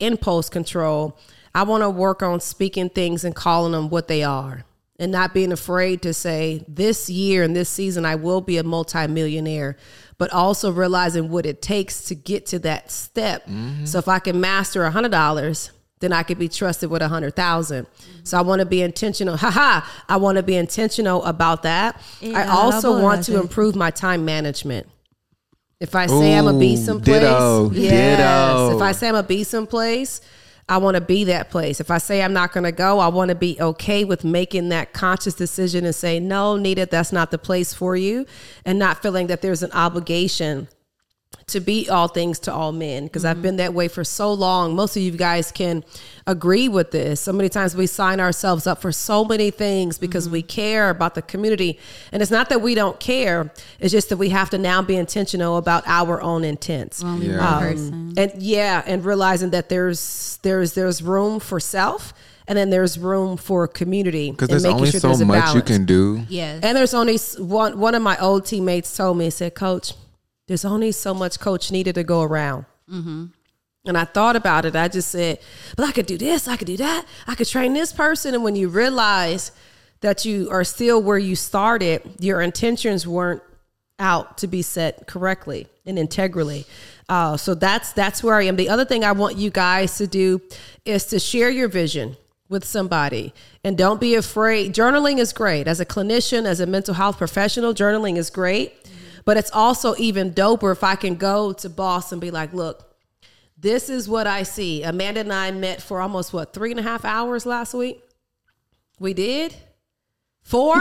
impulse 0.00 0.48
control, 0.48 1.18
I 1.54 1.62
want 1.62 1.82
to 1.82 1.90
work 1.90 2.22
on 2.22 2.40
speaking 2.40 2.88
things 2.88 3.24
and 3.24 3.34
calling 3.34 3.72
them 3.72 3.88
what 3.88 4.08
they 4.08 4.22
are 4.22 4.64
and 4.98 5.10
not 5.10 5.34
being 5.34 5.52
afraid 5.52 6.02
to 6.02 6.14
say, 6.14 6.64
this 6.68 7.10
year 7.10 7.42
and 7.42 7.54
this 7.54 7.68
season, 7.68 8.06
I 8.06 8.14
will 8.14 8.40
be 8.40 8.58
a 8.58 8.62
multimillionaire, 8.62 9.76
but 10.18 10.32
also 10.32 10.70
realizing 10.70 11.30
what 11.30 11.46
it 11.46 11.60
takes 11.60 12.04
to 12.04 12.14
get 12.14 12.46
to 12.46 12.60
that 12.60 12.90
step. 12.90 13.44
Mm-hmm. 13.46 13.86
So 13.86 13.98
if 13.98 14.06
I 14.06 14.20
can 14.20 14.40
master 14.40 14.84
a 14.84 14.92
$100, 14.92 15.70
then 15.98 16.12
I 16.12 16.22
could 16.22 16.38
be 16.38 16.48
trusted 16.48 16.90
with 16.90 17.02
a 17.02 17.08
hundred 17.08 17.34
thousand. 17.34 17.86
Mm-hmm. 17.86 18.24
So 18.24 18.38
I 18.38 18.42
want 18.42 18.60
to 18.60 18.66
be 18.66 18.82
intentional. 18.82 19.36
Haha. 19.38 19.86
I 20.08 20.16
want 20.18 20.36
to 20.36 20.42
be 20.42 20.56
intentional 20.56 21.24
about 21.24 21.62
that. 21.62 22.00
I 22.22 22.46
also 22.46 22.94
boy, 22.94 23.02
want 23.02 23.24
to 23.24 23.32
okay. 23.32 23.40
improve 23.40 23.74
my 23.74 23.90
time 23.90 24.24
management. 24.24 24.86
If 25.80 25.94
I 25.94 26.06
say 26.06 26.38
I'm 26.38 26.44
gonna 26.44 26.58
be 26.58 26.74
Ooh, 26.74 26.76
someplace, 26.76 27.20
ditto, 27.20 27.70
yes. 27.72 27.90
ditto. 27.90 28.76
If 28.76 28.82
I 28.82 28.92
say 28.92 29.08
I'm 29.08 29.14
gonna 29.14 29.26
be 29.26 29.44
someplace, 29.44 30.20
I 30.68 30.78
want 30.78 30.94
to 30.94 31.00
be 31.00 31.24
that 31.24 31.50
place. 31.50 31.80
If 31.80 31.90
I 31.90 31.98
say 31.98 32.22
I'm 32.22 32.32
not 32.32 32.52
gonna 32.52 32.72
go, 32.72 32.98
I 32.98 33.08
want 33.08 33.28
to 33.28 33.34
be 33.34 33.58
okay 33.60 34.04
with 34.04 34.24
making 34.24 34.70
that 34.70 34.92
conscious 34.92 35.34
decision 35.34 35.84
and 35.84 35.94
say, 35.94 36.20
no, 36.20 36.56
Nita, 36.56 36.86
that's 36.86 37.12
not 37.12 37.30
the 37.30 37.38
place 37.38 37.74
for 37.74 37.96
you, 37.96 38.24
and 38.64 38.78
not 38.78 39.02
feeling 39.02 39.26
that 39.26 39.42
there's 39.42 39.62
an 39.62 39.72
obligation 39.72 40.68
to 41.46 41.60
be 41.60 41.88
all 41.88 42.08
things 42.08 42.38
to 42.40 42.52
all 42.52 42.72
men 42.72 43.04
because 43.04 43.24
I've 43.24 43.36
mm-hmm. 43.36 43.42
been 43.42 43.56
that 43.56 43.74
way 43.74 43.88
for 43.88 44.04
so 44.04 44.32
long. 44.32 44.74
Most 44.74 44.96
of 44.96 45.02
you 45.02 45.10
guys 45.12 45.52
can 45.52 45.84
agree 46.26 46.68
with 46.68 46.90
this. 46.90 47.20
So 47.20 47.32
many 47.32 47.48
times 47.48 47.76
we 47.76 47.86
sign 47.86 48.20
ourselves 48.20 48.66
up 48.66 48.80
for 48.80 48.92
so 48.92 49.24
many 49.24 49.50
things 49.50 49.98
because 49.98 50.28
we 50.28 50.40
mm-hmm. 50.40 50.48
care 50.48 50.90
about 50.90 51.14
the 51.14 51.22
community. 51.22 51.78
And 52.12 52.22
it's 52.22 52.30
not 52.30 52.48
that 52.48 52.62
we 52.62 52.74
don't 52.74 52.98
care, 52.98 53.52
it's 53.78 53.92
just 53.92 54.08
that 54.08 54.16
we 54.16 54.30
have 54.30 54.50
to 54.50 54.58
now 54.58 54.80
be 54.82 54.96
intentional 54.96 55.56
about 55.56 55.84
our 55.86 56.22
own 56.22 56.44
intents. 56.44 57.02
Only 57.02 57.28
Yeah. 57.28 57.38
one 57.38 57.72
person. 57.72 57.94
Um, 57.94 58.14
and 58.16 58.42
yeah, 58.42 58.82
and 58.86 59.04
realizing 59.04 59.50
that 59.50 59.68
there's 59.68 60.38
there's 60.42 60.72
there's 60.74 61.02
room 61.02 61.40
for 61.40 61.60
self 61.60 62.14
and 62.46 62.58
then 62.58 62.70
there's 62.70 62.98
room 62.98 63.36
for 63.36 63.66
community. 63.66 64.30
Because 64.30 64.48
and 64.48 64.52
there's 64.52 64.62
making 64.64 64.76
only 64.76 64.90
sure 64.90 65.00
so 65.00 65.08
there's 65.08 65.20
a 65.20 65.26
much 65.26 65.54
you 65.54 65.62
can 65.62 65.84
do. 65.84 66.24
Yes. 66.28 66.62
And 66.62 66.76
there's 66.76 66.94
only 66.94 67.18
one. 67.38 67.78
One 67.78 67.94
of 67.94 68.02
my 68.02 68.18
old 68.18 68.46
teammates 68.46 68.94
told 68.96 69.16
me, 69.16 69.24
he 69.24 69.30
said, 69.30 69.54
"Coach, 69.54 69.94
there's 70.46 70.64
only 70.64 70.92
so 70.92 71.14
much 71.14 71.38
coach 71.40 71.70
needed 71.70 71.94
to 71.94 72.04
go 72.04 72.22
around." 72.22 72.66
And 73.86 73.98
I 73.98 74.04
thought 74.04 74.36
about 74.36 74.64
it. 74.64 74.74
I 74.74 74.88
just 74.88 75.10
said, 75.10 75.38
"But 75.76 75.86
I 75.86 75.92
could 75.92 76.06
do 76.06 76.16
this. 76.16 76.48
I 76.48 76.56
could 76.56 76.66
do 76.66 76.76
that. 76.78 77.04
I 77.26 77.34
could 77.34 77.48
train 77.48 77.74
this 77.74 77.92
person." 77.92 78.34
And 78.34 78.42
when 78.42 78.56
you 78.56 78.68
realize 78.68 79.52
that 80.00 80.24
you 80.24 80.48
are 80.50 80.64
still 80.64 81.02
where 81.02 81.18
you 81.18 81.36
started, 81.36 82.02
your 82.20 82.40
intentions 82.40 83.06
weren't 83.06 83.42
out 83.98 84.38
to 84.38 84.46
be 84.46 84.60
set 84.62 85.06
correctly 85.06 85.66
and 85.86 85.98
integrally. 85.98 86.66
Uh, 87.08 87.36
so 87.36 87.54
that's 87.54 87.92
that's 87.92 88.22
where 88.22 88.34
I 88.34 88.42
am. 88.44 88.56
The 88.56 88.68
other 88.68 88.84
thing 88.84 89.04
I 89.04 89.12
want 89.12 89.36
you 89.36 89.50
guys 89.50 89.98
to 89.98 90.06
do 90.06 90.40
is 90.84 91.04
to 91.06 91.18
share 91.18 91.50
your 91.50 91.68
vision 91.68 92.16
with 92.48 92.64
somebody 92.64 93.32
and 93.62 93.76
don't 93.76 94.00
be 94.00 94.14
afraid. 94.14 94.74
Journaling 94.74 95.18
is 95.18 95.32
great. 95.32 95.66
As 95.66 95.80
a 95.80 95.86
clinician, 95.86 96.44
as 96.44 96.60
a 96.60 96.66
mental 96.66 96.94
health 96.94 97.18
professional, 97.18 97.74
journaling 97.74 98.16
is 98.16 98.30
great. 98.30 98.74
But 99.24 99.36
it's 99.36 99.50
also 99.52 99.94
even 99.96 100.32
doper 100.32 100.70
if 100.72 100.84
I 100.84 100.96
can 100.96 101.14
go 101.16 101.52
to 101.54 101.68
boss 101.70 102.12
and 102.12 102.20
be 102.20 102.30
like, 102.30 102.52
look, 102.52 102.94
this 103.56 103.88
is 103.88 104.08
what 104.08 104.26
I 104.26 104.42
see. 104.42 104.82
Amanda 104.82 105.20
and 105.20 105.32
I 105.32 105.50
met 105.50 105.80
for 105.80 106.00
almost 106.00 106.32
what 106.32 106.52
three 106.52 106.70
and 106.70 106.80
a 106.80 106.82
half 106.82 107.04
hours 107.04 107.46
last 107.46 107.72
week. 107.72 108.02
We 108.98 109.14
did 109.14 109.54
four. 110.42 110.76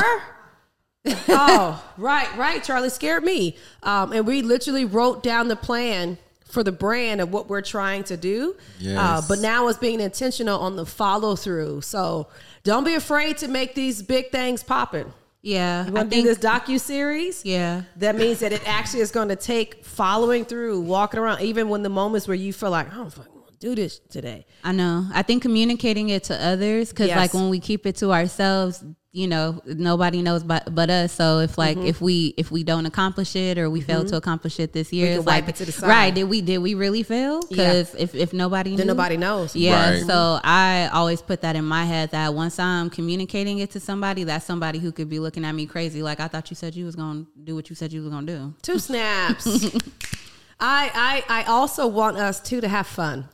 oh, 1.30 1.84
right, 1.98 2.36
right. 2.38 2.64
Charlie 2.64 2.90
scared 2.90 3.24
me. 3.24 3.58
Um, 3.84 4.12
and 4.14 4.26
we 4.28 4.42
literally 4.42 4.86
wrote 4.86 5.24
down 5.24 5.48
the 5.48 5.56
plan 5.56 6.18
for 6.46 6.64
the 6.64 6.72
brand 6.72 7.20
of 7.20 7.32
what 7.32 7.50
we're 7.50 7.62
trying 7.62 8.04
to 8.06 8.16
do. 8.18 8.56
Uh, 8.58 8.62
Yes. 8.80 9.28
but 9.28 9.40
now 9.40 9.68
it's 9.68 9.80
being 9.80 10.00
intentional 10.00 10.60
on 10.60 10.76
the 10.76 10.86
follow 10.86 11.36
through. 11.36 11.82
So 11.82 12.28
don't 12.64 12.84
be 12.84 12.94
afraid 12.94 13.38
to 13.40 13.48
make 13.48 13.74
these 13.76 14.02
big 14.02 14.32
things 14.32 14.64
popping. 14.64 15.12
Yeah, 15.46 15.86
You 15.86 15.92
want 15.92 16.10
to 16.10 16.16
do 16.16 16.24
this 16.24 16.38
docu 16.38 16.80
series? 16.80 17.44
Yeah, 17.44 17.82
That 17.98 18.16
means 18.16 18.40
that 18.40 18.54
it 18.54 18.62
actually 18.66 19.02
is 19.02 19.12
going 19.12 19.28
to 19.28 19.36
take 19.36 19.84
following 19.84 20.46
through, 20.46 20.80
walking 20.82 21.20
around, 21.20 21.42
even 21.42 21.68
when 21.68 21.84
the 21.84 21.90
moments 21.90 22.30
where 22.30 22.36
you 22.36 22.54
feel 22.54 22.72
like, 22.72 22.90
I 22.92 22.96
don't 22.96 23.12
fucking 23.12 23.34
want 23.34 23.48
to 23.52 23.58
do 23.58 23.76
this 23.76 24.00
today. 24.10 24.46
I 24.64 24.72
know. 24.72 25.06
I 25.14 25.22
think 25.22 25.42
communicating 25.44 26.08
it 26.10 26.24
to 26.26 26.42
others 26.42 26.90
because 26.92 27.10
Yes. 27.10 27.18
like 27.18 27.34
when 27.34 27.50
we 27.50 27.60
keep 27.60 27.86
it 27.86 27.98
to 27.98 28.14
ourselves, 28.14 28.86
you 29.16 29.28
know, 29.28 29.62
nobody 29.66 30.24
knows 30.24 30.44
but 30.44 30.74
but 30.74 30.90
us. 30.90 31.12
So 31.14 31.38
if 31.40 31.56
like 31.58 31.78
Mm-hmm. 31.78 31.86
if 31.88 32.02
we 32.02 32.34
if 32.36 32.50
we 32.52 32.64
don't 32.64 32.88
accomplish 32.88 33.36
it 33.36 33.60
or 33.60 33.70
we 33.70 33.80
fail 33.80 34.04
to 34.06 34.16
accomplish 34.18 34.60
it 34.60 34.74
this 34.74 34.92
year, 34.92 35.18
it's 35.18 35.26
like 35.28 35.48
it 35.48 35.56
to 35.58 35.66
the 35.66 35.72
side. 35.72 35.88
right? 35.88 36.14
Did 36.16 36.24
we 36.26 36.42
did 36.42 36.58
we 36.58 36.74
really 36.74 37.04
fail? 37.04 37.42
Yeah. 37.44 37.48
Because 37.50 37.94
if 37.96 38.16
if 38.16 38.34
nobody 38.34 38.76
Then 38.76 38.88
nobody 38.88 39.16
knows. 39.18 39.56
Yeah, 39.56 39.92
Right. 39.92 40.04
so 40.04 40.40
I 40.44 40.90
always 40.92 41.22
put 41.22 41.42
that 41.42 41.56
in 41.56 41.64
my 41.64 41.86
head 41.86 42.10
that 42.12 42.34
once 42.34 42.58
I'm 42.58 42.90
communicating 42.90 43.60
it 43.60 43.70
to 43.72 43.80
somebody, 43.80 44.24
that's 44.24 44.46
somebody 44.46 44.80
who 44.80 44.92
could 44.92 45.10
be 45.10 45.20
looking 45.20 45.46
at 45.46 45.54
me 45.54 45.68
crazy. 45.68 46.02
Like 46.02 46.20
I 46.20 46.28
thought 46.28 46.50
you 46.50 46.56
said 46.56 46.74
you 46.76 46.86
was 46.86 46.96
gonna 46.96 47.26
do 47.44 47.54
what 47.54 47.70
you 47.70 47.76
said 47.76 47.94
you 47.94 48.02
was 48.02 48.10
gonna 48.10 48.26
do. 48.26 48.54
Two 48.64 48.80
snaps. 48.80 49.46
I, 50.60 51.24
I 51.30 51.42
I 51.42 51.44
also 51.52 51.88
want 51.88 52.18
us 52.18 52.40
too 52.42 52.62
to 52.62 52.68
have 52.68 52.88
fun. 52.88 53.28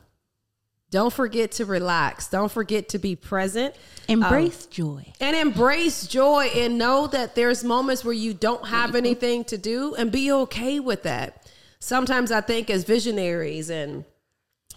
Don't 0.90 1.12
forget 1.12 1.52
to 1.52 1.64
relax. 1.64 2.26
Don't 2.28 2.50
forget 2.50 2.88
to 2.90 2.98
be 2.98 3.14
present. 3.14 3.74
Embrace 4.08 4.64
um, 4.64 4.70
joy. 4.72 5.12
and 5.20 5.36
embrace 5.36 6.06
joy 6.06 6.46
and 6.56 6.78
know 6.78 7.06
that 7.06 7.36
there's 7.36 7.62
moments 7.62 8.04
where 8.04 8.12
you 8.14 8.34
don't 8.34 8.66
have 8.66 8.96
anything 8.96 9.44
to 9.44 9.56
do 9.56 9.94
and 9.94 10.10
be 10.10 10.32
okay 10.32 10.80
with 10.80 11.04
that. 11.04 11.46
Sometimes 11.78 12.32
I 12.32 12.40
think 12.40 12.70
as 12.70 12.82
visionaries 12.84 13.70
and 13.70 14.04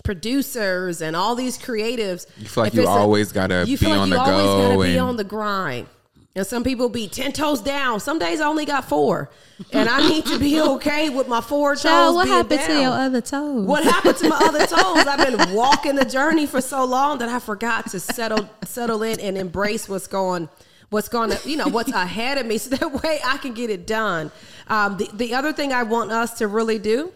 producers 0.03 1.01
and 1.01 1.15
all 1.15 1.35
these 1.35 1.57
creatives, 1.57 2.27
You 2.37 2.47
feel 2.47 2.63
like 2.65 2.73
you 2.73 2.81
it's 2.81 2.89
a- 2.89 2.91
always 2.93 3.31
gotta 3.31 3.63
you 3.65 3.77
feel 3.77 3.89
be 3.89 3.93
like 3.93 4.01
on 4.01 4.07
you 4.09 4.13
the 4.15 4.19
always 4.21 4.45
go 4.45 4.77
gotta 4.77 4.91
be 4.93 4.97
on 4.99 5.15
the 5.17 5.23
grind. 5.23 5.87
And 6.35 6.47
some 6.47 6.63
people 6.63 6.89
be 6.89 7.07
ten 7.07 7.31
toes 7.31 7.61
down. 7.61 7.99
Some 7.99 8.17
days 8.17 8.41
I 8.41 8.47
only 8.47 8.65
got 8.65 8.85
four, 8.85 9.29
and 9.71 9.87
I 9.87 10.07
need 10.09 10.25
to 10.25 10.39
be 10.39 10.59
okay 10.71 11.09
with 11.09 11.27
my 11.27 11.41
four 11.41 11.75
toes. 11.75 11.83
Child, 11.83 12.15
what 12.15 12.23
being 12.25 12.37
happened 12.37 12.61
to 12.61 12.67
down. 12.67 12.81
your 12.81 12.91
other 12.91 13.21
toes? 13.21 13.67
What 13.67 13.83
happened 13.83 14.17
to 14.17 14.29
my 14.29 14.37
other 14.43 14.59
toes? 14.65 15.05
I've 15.05 15.37
been 15.37 15.53
walking 15.53 15.95
the 15.95 16.05
journey 16.05 16.47
for 16.47 16.59
so 16.59 16.85
long 16.85 17.19
that 17.19 17.29
I 17.29 17.37
forgot 17.39 17.91
to 17.91 17.99
settle 17.99 18.49
settle 18.65 19.03
in 19.03 19.19
and 19.19 19.37
embrace 19.37 19.87
what's 19.87 20.07
going 20.07 20.49
what's 20.89 21.09
going 21.09 21.31
to 21.31 21.49
you 21.49 21.57
know 21.57 21.67
what's 21.67 21.91
ahead 21.91 22.37
of 22.37 22.45
me 22.45 22.57
so 22.57 22.75
that 22.75 23.03
way 23.03 23.19
I 23.23 23.37
can 23.37 23.53
get 23.53 23.69
it 23.69 23.85
done. 23.85 24.31
Um, 24.67 24.97
the 24.97 25.09
the 25.13 25.35
other 25.35 25.53
thing 25.53 25.71
I 25.71 25.83
want 25.83 26.11
us 26.11 26.37
to 26.39 26.47
really 26.47 26.79
do 26.79 27.11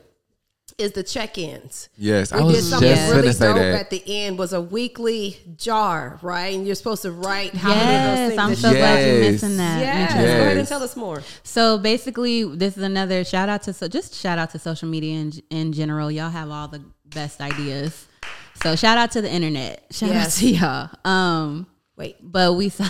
is 0.78 0.92
the 0.92 1.02
check-ins. 1.02 1.90
Yes, 1.98 2.32
I 2.32 2.38
We 2.38 2.44
was 2.44 2.56
did 2.58 2.64
something 2.66 2.88
just 2.90 3.10
really 3.10 3.22
gonna 3.24 3.34
say 3.34 3.48
dope 3.48 3.56
that. 3.58 3.80
at 3.82 3.90
the 3.90 4.04
end 4.06 4.38
was 4.38 4.54
a 4.54 4.62
weekly 4.62 5.38
jar, 5.58 6.20
right? 6.22 6.54
And 6.56 6.68
you're 6.68 6.76
supposed 6.76 7.02
to 7.02 7.12
write 7.12 7.56
how 7.56 7.70
many 7.70 7.82
of 7.82 7.88
Yes, 7.88 8.20
those 8.20 8.28
things 8.30 8.40
I'm 8.40 8.56
so 8.56 8.70
you- 8.70 8.78
glad 8.78 9.08
you're 9.08 9.20
missing 9.32 9.58
that. 9.58 9.80
Yes. 9.80 10.14
mention 10.14 10.38
Go 10.38 10.44
ahead 10.44 10.58
and 10.58 10.68
tell 10.68 10.84
us 10.84 10.96
more. 10.96 11.24
So 11.44 11.80
basically, 11.80 12.44
this 12.44 12.78
is 12.78 12.84
another 12.84 13.24
shout 13.24 13.50
out 13.50 13.64
to 13.64 13.74
so 13.74 13.88
just 13.88 14.14
shout 14.14 14.38
out 14.38 14.52
to 14.52 14.60
social 14.60 14.88
media 14.88 15.16
in, 15.20 15.34
in 15.50 15.74
general. 15.74 16.12
Y'all 16.12 16.30
have 16.30 16.52
all 16.52 16.68
the 16.68 16.84
best 17.06 17.42
ideas. 17.42 18.06
So 18.62 18.76
shout 18.76 19.00
out 19.00 19.10
to 19.12 19.22
the 19.22 19.32
internet. 19.32 19.84
Shout 19.92 20.10
Yes. 20.10 20.38
out 20.38 20.40
to 20.40 20.48
y'all. 20.48 20.90
Um, 21.12 21.66
Wait. 21.96 22.18
but 22.22 22.54
we 22.54 22.70
saw 22.70 22.86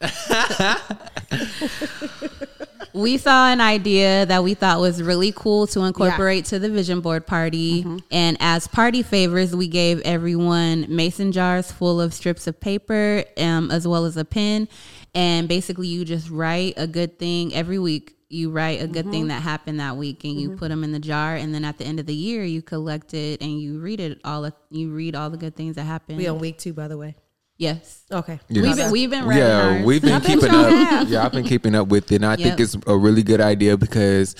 we 2.94 3.16
saw 3.18 3.48
an 3.48 3.60
idea 3.60 4.26
that 4.26 4.42
we 4.42 4.54
thought 4.54 4.80
was 4.80 5.02
really 5.02 5.32
cool 5.32 5.66
to 5.68 5.80
incorporate 5.82 6.44
to 6.46 6.58
the 6.58 6.68
vision 6.68 7.00
board 7.00 7.26
party. 7.26 7.84
And 8.10 8.36
as 8.40 8.66
party 8.68 9.02
favors 9.02 9.54
we 9.54 9.68
gave 9.68 10.00
everyone 10.02 10.86
mason 10.88 11.32
jars 11.32 11.70
full 11.72 12.00
of 12.00 12.12
strips 12.14 12.46
of 12.46 12.60
paper 12.60 13.24
um, 13.38 13.70
as 13.70 13.86
well 13.86 14.04
as 14.04 14.16
a 14.16 14.24
pen. 14.24 14.68
And 15.14 15.48
basically 15.48 15.88
you 15.88 16.04
just 16.04 16.30
write 16.30 16.74
a 16.76 16.86
good 16.86 17.18
thing 17.18 17.54
every 17.54 17.78
week. 17.78 18.16
You 18.28 18.50
write 18.50 18.80
a 18.80 18.86
good 18.86 19.10
thing 19.10 19.26
that 19.28 19.42
happened 19.42 19.80
that 19.80 19.96
week 19.96 20.22
and 20.22 20.40
you 20.40 20.56
put 20.56 20.68
them 20.68 20.84
in 20.84 20.92
the 20.92 21.00
jar. 21.00 21.34
And 21.34 21.52
then 21.52 21.64
at 21.64 21.78
the 21.78 21.84
end 21.84 21.98
of 21.98 22.06
the 22.06 22.14
year 22.14 22.44
you 22.44 22.62
collect 22.62 23.12
it 23.12 23.42
and 23.42 23.60
you 23.60 23.80
read 23.80 23.98
it 23.98 24.20
all 24.24 24.48
you 24.70 24.90
read 24.92 25.16
all 25.16 25.30
the 25.30 25.36
good 25.36 25.56
things 25.56 25.74
that 25.76 25.84
happened. 25.84 26.18
We 26.18 26.28
on 26.28 26.38
week 26.38 26.58
two, 26.58 26.72
by 26.72 26.86
the 26.86 26.96
way. 26.96 27.16
Yes 27.60 27.98
Okay. 28.12 28.40
Yeah. 28.48 28.62
We've 28.62 28.76
been 28.76 28.90
we've 28.90 29.10
been 29.10 29.30
yeah, 29.30 29.68
ours. 29.76 29.84
we've 29.86 30.02
been 30.02 30.20
keeping 30.20 30.50
up. 30.50 30.68
have. 30.72 31.08
Yeah, 31.08 31.24
I've 31.24 31.30
been 31.30 31.44
keeping 31.44 31.76
up 31.76 31.86
with 31.86 32.10
it, 32.10 32.16
and 32.16 32.26
I 32.26 32.34
think 32.34 32.58
it's 32.58 32.76
a 32.88 32.96
really 32.96 33.22
good 33.22 33.40
idea 33.40 33.76
because 33.76 34.34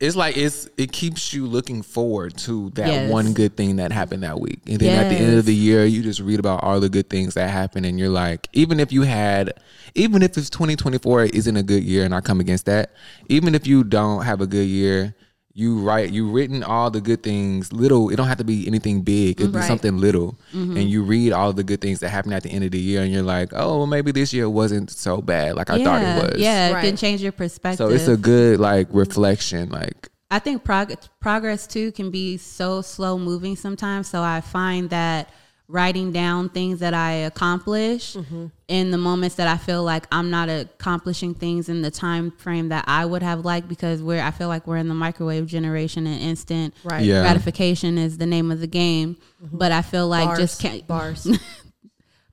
it's 0.00 0.16
like 0.16 0.36
it's 0.38 0.66
it 0.78 0.92
keeps 0.92 1.34
you 1.34 1.44
looking 1.46 1.82
forward 1.82 2.36
to 2.38 2.70
that 2.70 2.86
Yes. 2.88 3.10
one 3.10 3.34
good 3.34 3.54
thing 3.56 3.76
that 3.76 3.92
happened 3.92 4.22
that 4.22 4.40
week, 4.40 4.60
and 4.66 4.78
then 4.80 4.98
at 4.98 5.10
the 5.10 5.16
end 5.16 5.36
of 5.36 5.44
the 5.44 5.54
year, 5.54 5.84
you 5.84 6.02
just 6.02 6.20
read 6.20 6.38
about 6.40 6.62
all 6.64 6.80
the 6.80 6.88
good 6.88 7.10
things 7.10 7.34
that 7.34 7.50
happened, 7.50 7.84
and 7.84 7.98
you're 7.98 8.08
like, 8.08 8.48
even 8.54 8.80
if 8.80 8.92
you 8.92 9.02
had, 9.02 9.52
even 9.94 10.22
if 10.22 10.38
it's 10.38 10.48
2024 10.48 11.24
isn't 11.24 11.56
a 11.56 11.62
good 11.62 11.82
year, 11.82 12.04
and 12.06 12.14
I 12.14 12.22
come 12.22 12.40
against 12.40 12.64
that, 12.64 12.92
even 13.28 13.54
if 13.54 13.66
you 13.66 13.84
don't 13.84 14.22
have 14.24 14.40
a 14.40 14.46
good 14.46 14.66
year. 14.68 15.14
You 15.58 15.80
write, 15.80 16.12
you 16.12 16.30
written 16.30 16.62
all 16.62 16.88
the 16.88 17.00
good 17.00 17.24
things. 17.24 17.72
Little, 17.72 18.10
it 18.10 18.16
don't 18.16 18.28
have 18.28 18.38
to 18.38 18.44
be 18.44 18.64
anything 18.68 19.02
big. 19.02 19.40
It'd 19.40 19.50
be 19.52 19.58
Right. 19.58 19.66
something 19.66 19.98
little, 19.98 20.38
Mm-hmm. 20.54 20.76
and 20.76 20.88
you 20.88 21.02
read 21.02 21.32
all 21.32 21.52
the 21.52 21.64
good 21.64 21.80
things 21.80 21.98
that 21.98 22.10
happen 22.10 22.32
at 22.32 22.44
the 22.44 22.48
end 22.50 22.62
of 22.62 22.70
the 22.70 22.78
year, 22.78 23.02
and 23.02 23.12
you're 23.12 23.24
like, 23.24 23.48
oh, 23.52 23.78
well, 23.78 23.86
maybe 23.88 24.12
this 24.12 24.32
year 24.32 24.48
wasn't 24.48 24.88
so 24.88 25.20
bad 25.20 25.56
like 25.56 25.68
I 25.68 25.82
thought 25.82 26.00
it 26.02 26.32
was. 26.34 26.40
Yeah, 26.40 26.70
Right. 26.70 26.84
it 26.84 26.86
can 26.86 26.96
change 26.96 27.22
your 27.22 27.32
perspective. 27.32 27.88
So 27.88 27.92
it's 27.92 28.06
a 28.06 28.16
good 28.16 28.60
like 28.60 28.86
reflection. 28.92 29.70
Like 29.70 30.08
I 30.30 30.38
think 30.38 30.62
prog- 30.62 30.94
progress 31.20 31.66
too 31.66 31.90
can 31.90 32.12
be 32.12 32.36
so 32.36 32.80
slow 32.80 33.18
moving 33.18 33.56
sometimes. 33.56 34.06
So 34.08 34.22
I 34.22 34.40
find 34.40 34.90
that 34.90 35.28
writing 35.70 36.12
down 36.12 36.48
things 36.48 36.80
that 36.80 36.94
I 36.94 37.12
accomplish 37.12 38.14
Mm-hmm. 38.14 38.46
in 38.68 38.90
the 38.90 38.96
moments 38.98 39.34
that 39.36 39.46
I 39.48 39.58
feel 39.58 39.82
like 39.84 40.06
I'm 40.10 40.30
not 40.30 40.48
accomplishing 40.48 41.34
things 41.34 41.68
in 41.68 41.82
the 41.82 41.90
time 41.90 42.30
frame 42.32 42.70
that 42.70 42.84
I 42.88 43.04
would 43.04 43.22
have 43.22 43.44
liked 43.44 43.68
because 43.68 44.02
we're 44.02 44.22
I 44.22 44.30
feel 44.30 44.48
like 44.48 44.66
we're 44.66 44.78
in 44.78 44.88
the 44.88 44.94
microwave 44.94 45.46
generation 45.46 46.06
and 46.06 46.20
instant 46.22 46.74
Right. 46.84 47.04
Yeah. 47.04 47.20
gratification 47.22 47.98
is 47.98 48.16
the 48.18 48.26
name 48.26 48.50
of 48.50 48.60
the 48.60 48.66
game. 48.66 49.16
But 49.40 49.70
I 49.72 49.82
feel 49.82 50.08
like 50.08 50.26
Bars. 50.26 50.38
just 50.38 50.60
can't 50.62 50.86
Bars. 50.86 51.26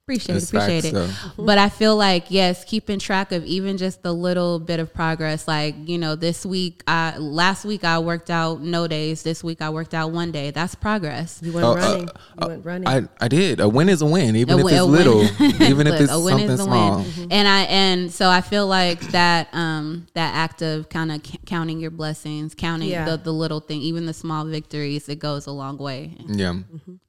appreciate 0.06 0.36
That's 0.36 0.54
it, 0.54 0.58
appreciate 0.58 0.82
facts, 0.84 0.94
it. 0.94 1.36
though. 1.38 1.44
But 1.46 1.58
I 1.58 1.68
feel 1.70 1.96
like 1.96 2.30
yes, 2.30 2.63
keeping 2.63 3.00
track 3.00 3.32
of 3.32 3.44
even 3.46 3.76
just 3.78 4.04
the 4.04 4.13
little 4.13 4.60
bit 4.60 4.80
of 4.80 4.94
progress. 4.94 5.48
Like 5.48 5.76
you 5.88 5.98
know, 5.98 6.15
this 6.15 6.46
week, 6.46 6.84
I 6.88 7.18
last 7.18 7.65
week 7.65 7.84
I 7.84 7.98
worked 7.98 8.30
out 8.30 8.62
no 8.62 8.88
days. 8.88 9.24
This 9.24 9.44
week 9.44 9.63
I 9.63 9.72
worked 9.72 9.96
out 9.96 10.12
one 10.12 10.32
day. 10.32 10.52
That's 10.52 10.76
progress. 10.76 11.39
You 11.41 11.54
went 11.54 11.65
Oh, 11.65 11.72
uh, 11.72 11.76
running. 11.76 12.10
you 12.41 12.48
went 12.48 12.65
running. 12.65 12.88
I, 12.88 13.08
I 13.20 13.28
did. 13.28 13.60
A 13.60 13.68
win 13.68 13.89
is 13.89 14.04
a 14.04 14.06
win, 14.06 14.36
even 14.36 14.56
A 14.56 14.58
if 14.60 14.63
win- 14.63 14.74
it's 14.76 14.84
little, 14.84 15.24
even 15.68 15.88
if 15.88 15.94
Look, 15.94 16.02
it's 16.02 16.12
a 16.12 16.20
win 16.20 16.30
something 16.38 16.50
is 16.52 16.60
a 16.60 16.63
small. 16.63 16.98
win. 17.00 17.28
And 17.32 17.48
I 17.48 17.62
and 17.63 18.12
so 18.13 18.30
I 18.30 18.41
feel 18.41 18.68
like 18.68 19.00
that 19.12 19.48
um 19.54 20.06
that 20.13 20.36
act 20.36 20.62
of 20.62 20.88
kind 20.89 21.12
of 21.12 21.26
c- 21.26 21.39
counting 21.48 21.80
your 21.80 21.91
blessings, 21.91 22.54
counting 22.54 22.89
Yeah. 22.89 23.06
the 23.06 23.18
the 23.18 23.34
little 23.34 23.60
thing, 23.60 23.82
even 23.82 24.06
the 24.06 24.13
small 24.13 24.46
victories, 24.46 25.10
it 25.10 25.18
goes 25.18 25.48
a 25.48 25.52
long 25.52 25.78
way. 25.80 26.15
Yeah, 26.28 26.54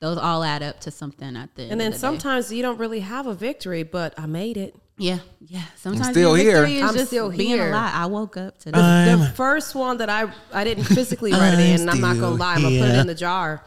Those 0.00 0.16
all 0.16 0.42
add 0.42 0.62
up 0.62 0.80
to 0.80 0.90
something 0.90 1.36
at 1.36 1.54
the 1.56 1.64
end. 1.64 1.72
and 1.72 1.80
then 1.80 1.88
of 1.88 1.92
the 1.92 1.98
day. 1.98 2.00
sometimes 2.00 2.50
you 2.52 2.62
don't 2.62 2.78
really 2.78 2.85
have 3.00 3.26
a 3.26 3.34
victory, 3.34 3.82
but 3.82 4.14
I 4.18 4.26
made 4.26 4.56
it. 4.56 4.74
yeah, 4.98 5.18
yeah. 5.40 5.62
Sometimes 5.76 6.10
still 6.10 6.36
your 6.36 6.44
here. 6.44 6.62
victory 6.66 6.82
I'm 6.82 6.94
just 6.94 7.08
still 7.08 7.30
being 7.30 7.50
here. 7.50 7.68
alive. 7.68 7.92
I 7.94 8.06
woke 8.06 8.36
up 8.36 8.58
today. 8.58 8.78
The, 9.10 9.16
the 9.18 9.32
first 9.34 9.74
one 9.74 9.98
that 9.98 10.08
I 10.08 10.30
I 10.52 10.64
didn't 10.64 10.84
physically 10.84 11.32
write 11.32 11.54
it 11.54 11.60
in, 11.60 11.80
and 11.82 11.90
I'm 11.90 12.00
not 12.00 12.18
gonna 12.18 12.34
lie, 12.36 12.54
I'm 12.54 12.62
gonna 12.62 12.78
put 12.78 12.88
it 12.88 12.98
in 12.98 13.06
the 13.06 13.14
jar. 13.14 13.64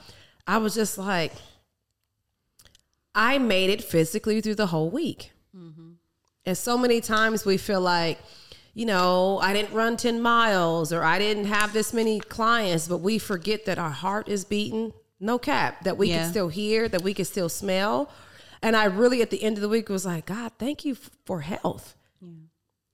I 0.47 0.57
was 0.57 0.73
just 0.73 0.97
like, 0.97 1.33
I 3.13 3.37
made 3.37 3.69
it 3.69 3.83
physically 3.83 4.41
through 4.41 4.55
the 4.55 4.67
whole 4.67 4.89
week, 4.89 5.31
mm-hmm. 5.55 5.91
and 6.45 6.57
so 6.57 6.77
many 6.77 7.01
times 7.01 7.45
we 7.45 7.57
feel 7.57 7.81
like, 7.81 8.19
you 8.73 8.85
know, 8.85 9.39
I 9.41 9.53
didn't 9.53 9.73
run 9.73 9.97
ten 9.97 10.21
miles 10.21 10.93
or 10.93 11.03
I 11.03 11.19
didn't 11.19 11.45
have 11.45 11.73
this 11.73 11.93
many 11.93 12.19
clients, 12.19 12.87
but 12.87 12.97
we 12.99 13.17
forget 13.19 13.65
that 13.65 13.77
our 13.77 13.89
heart 13.91 14.27
is 14.27 14.45
beating. 14.45 14.93
No 15.19 15.37
cap, 15.37 15.83
that 15.83 15.97
we 15.97 16.07
Yeah. 16.09 16.23
can 16.23 16.29
still 16.31 16.47
hear, 16.47 16.87
that 16.87 17.01
we 17.01 17.13
can 17.13 17.25
still 17.25 17.49
smell. 17.49 18.09
And 18.61 18.75
I 18.75 18.85
really, 18.85 19.21
at 19.21 19.29
the 19.29 19.41
end 19.41 19.57
of 19.57 19.61
the 19.61 19.69
week, 19.69 19.89
was 19.89 20.05
like, 20.05 20.25
God, 20.25 20.51
thank 20.59 20.83
you 20.85 20.95
for 21.25 21.41
health. 21.41 21.95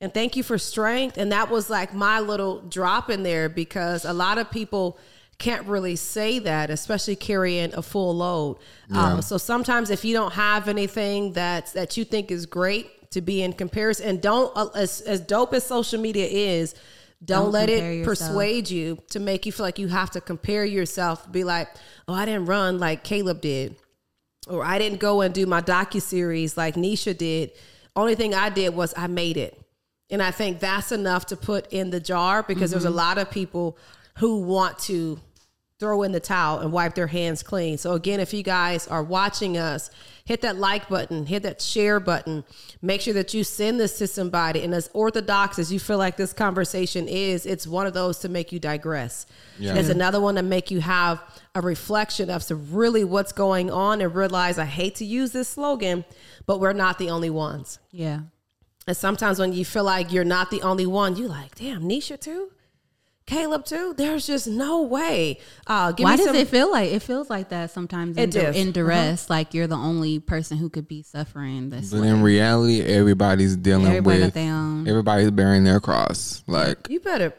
And 0.02 0.14
thank 0.14 0.36
you 0.36 0.44
for 0.44 0.58
strength. 0.58 1.18
And 1.18 1.32
that 1.32 1.50
was 1.50 1.70
like 1.70 1.94
my 1.94 2.20
little 2.20 2.62
drop 2.62 3.10
in 3.10 3.24
there 3.24 3.50
because 3.50 4.06
a 4.06 4.14
lot 4.14 4.38
of 4.38 4.52
people 4.52 5.00
can't 5.38 5.66
really 5.68 5.96
say 5.96 6.40
that 6.40 6.70
especially 6.70 7.16
carrying 7.16 7.74
a 7.74 7.82
full 7.82 8.16
load. 8.16 8.58
Um, 8.92 9.22
so 9.22 9.38
sometimes 9.38 9.90
if 9.90 10.06
you 10.06 10.14
don't 10.14 10.34
have 10.34 10.68
anything 10.68 11.34
that 11.34 11.74
that 11.74 11.98
you 11.98 12.06
think 12.06 12.30
is 12.30 12.46
great 12.46 13.10
to 13.12 13.22
be 13.22 13.42
in 13.42 13.54
comparison 13.54 14.08
and 14.08 14.22
don't 14.22 14.52
uh, 14.56 14.68
as, 14.76 15.02
as 15.02 15.22
dope 15.22 15.54
as 15.54 15.66
social 15.66 16.00
media 16.00 16.26
is 16.28 16.74
Don't, 17.24 17.46
Don't 17.46 17.52
let 17.54 17.70
it 17.70 17.82
yourself. 18.00 18.30
persuade 18.30 18.70
you 18.70 18.98
to 19.10 19.20
make 19.20 19.46
you 19.46 19.52
feel 19.52 19.66
like 19.66 19.80
you 19.80 19.88
have 19.88 20.12
to 20.12 20.22
compare 20.22 20.66
yourself. 20.66 21.30
Be 21.32 21.44
like, 21.44 21.70
oh, 22.08 22.14
I 22.14 22.26
didn't 22.26 22.46
run 22.46 22.80
like 22.80 23.04
Caleb 23.04 23.42
did, 23.42 23.76
or 24.48 24.64
I 24.64 24.78
didn't 24.78 25.00
go 25.00 25.22
and 25.22 25.34
do 25.34 25.46
my 25.46 25.62
docu 25.62 26.02
series 26.02 26.56
like 26.58 26.76
Nisha 26.76 27.18
did. 27.18 27.52
Only 27.96 28.16
thing 28.16 28.34
I 28.34 28.50
did 28.50 28.76
was 28.76 28.94
I 28.98 29.08
made 29.08 29.38
it, 29.38 29.60
and 30.10 30.22
I 30.22 30.32
think 30.32 30.60
that's 30.60 30.92
enough 30.92 31.28
to 31.28 31.38
put 31.38 31.72
in 31.72 31.90
the 31.90 32.00
jar 32.00 32.44
because 32.44 32.72
there's 32.72 32.86
a 32.86 32.88
Mm-hmm. 32.90 32.98
lot 32.98 33.18
of 33.18 33.32
people 33.32 33.78
who 34.18 34.42
want 34.42 34.78
to 34.80 35.20
throw 35.78 36.04
in 36.04 36.14
the 36.14 36.20
towel 36.22 36.60
and 36.60 36.72
wipe 36.72 36.96
their 36.96 37.08
hands 37.08 37.44
clean. 37.44 37.78
So 37.78 37.94
again, 37.94 38.22
if 38.22 38.34
you 38.34 38.44
guys 38.44 38.88
are 38.88 39.04
watching 39.04 39.58
us, 39.58 39.92
hit 40.24 40.42
that 40.42 40.56
like 40.56 40.88
button, 40.88 41.26
hit 41.26 41.44
that 41.44 41.62
share 41.62 42.00
button. 42.00 42.46
Make 42.82 43.02
sure 43.02 43.14
that 43.14 43.34
you 43.34 43.44
send 43.44 43.80
this 43.80 43.98
to 43.98 44.08
somebody. 44.08 44.64
And 44.64 44.74
as 44.74 44.90
orthodox 44.94 45.60
as 45.60 45.74
you 45.74 45.80
feel 45.80 45.98
like 45.98 46.16
this 46.16 46.32
conversation 46.32 47.10
is, 47.10 47.46
it's 47.46 47.68
one 47.68 47.88
of 47.88 47.94
those 47.94 48.20
to 48.20 48.30
make 48.30 48.54
you 48.54 48.60
digress. 48.60 49.26
Yeah. 49.60 49.76
It's 49.76 49.90
another 49.90 50.22
one 50.22 50.36
to 50.36 50.44
make 50.44 50.72
you 50.72 50.80
have 50.80 51.22
a 51.54 51.60
reflection 51.62 52.30
of 52.30 52.42
so 52.42 52.56
really 52.56 53.04
what's 53.04 53.34
going 53.34 53.70
on 53.70 54.00
and 54.00 54.16
realize 54.16 54.58
I 54.58 54.66
hate 54.66 54.96
to 54.96 55.06
use 55.06 55.32
this 55.32 55.50
slogan, 55.50 56.06
but 56.46 56.62
we're 56.62 56.74
not 56.74 57.00
the 57.00 57.10
only 57.10 57.30
ones. 57.30 57.80
Yeah. 57.92 58.22
And 58.88 58.96
sometimes 58.96 59.40
when 59.40 59.52
you 59.52 59.66
feel 59.66 59.84
like 59.84 60.14
you're 60.14 60.24
not 60.24 60.52
the 60.52 60.62
only 60.62 60.86
one, 60.86 61.18
you 61.18 61.28
like, 61.28 61.56
damn, 61.56 61.84
Nisha 61.84 62.18
too? 62.20 62.52
Caleb 63.26 63.66
too? 63.66 63.94
There's 63.98 64.28
just 64.28 64.48
no 64.48 64.84
way. 64.84 65.40
Uh, 65.66 65.92
give 65.94 66.04
Why 66.04 66.12
me 66.12 66.18
does 66.18 66.26
some, 66.28 66.36
it 66.36 66.48
feel 66.48 66.72
like 66.72 66.92
it 66.92 67.02
feels 67.02 67.30
like 67.30 67.50
that 67.50 67.72
sometimes 67.72 68.18
in, 68.18 68.24
It 68.26 68.32
dur- 68.32 68.42
does. 68.42 68.56
Uh-huh. 68.56 68.60
in 68.68 68.72
duress? 68.72 69.30
Like 69.30 69.54
you're 69.54 69.66
the 69.68 69.76
only 69.76 70.20
person 70.20 70.58
who 70.58 70.70
could 70.70 70.88
be 70.88 71.02
suffering 71.02 71.70
this. 71.72 71.92
But 71.92 72.02
way. 72.02 72.10
in 72.10 72.22
reality, 72.22 72.82
everybody's 72.82 73.56
dealing 73.56 73.88
Everybody 73.88 74.22
with 74.22 74.34
their 74.34 74.54
everybody's 74.88 75.32
bearing 75.32 75.64
their 75.64 75.80
cross. 75.80 76.44
Like, 76.46 76.88
You 76.90 77.00
better 77.00 77.34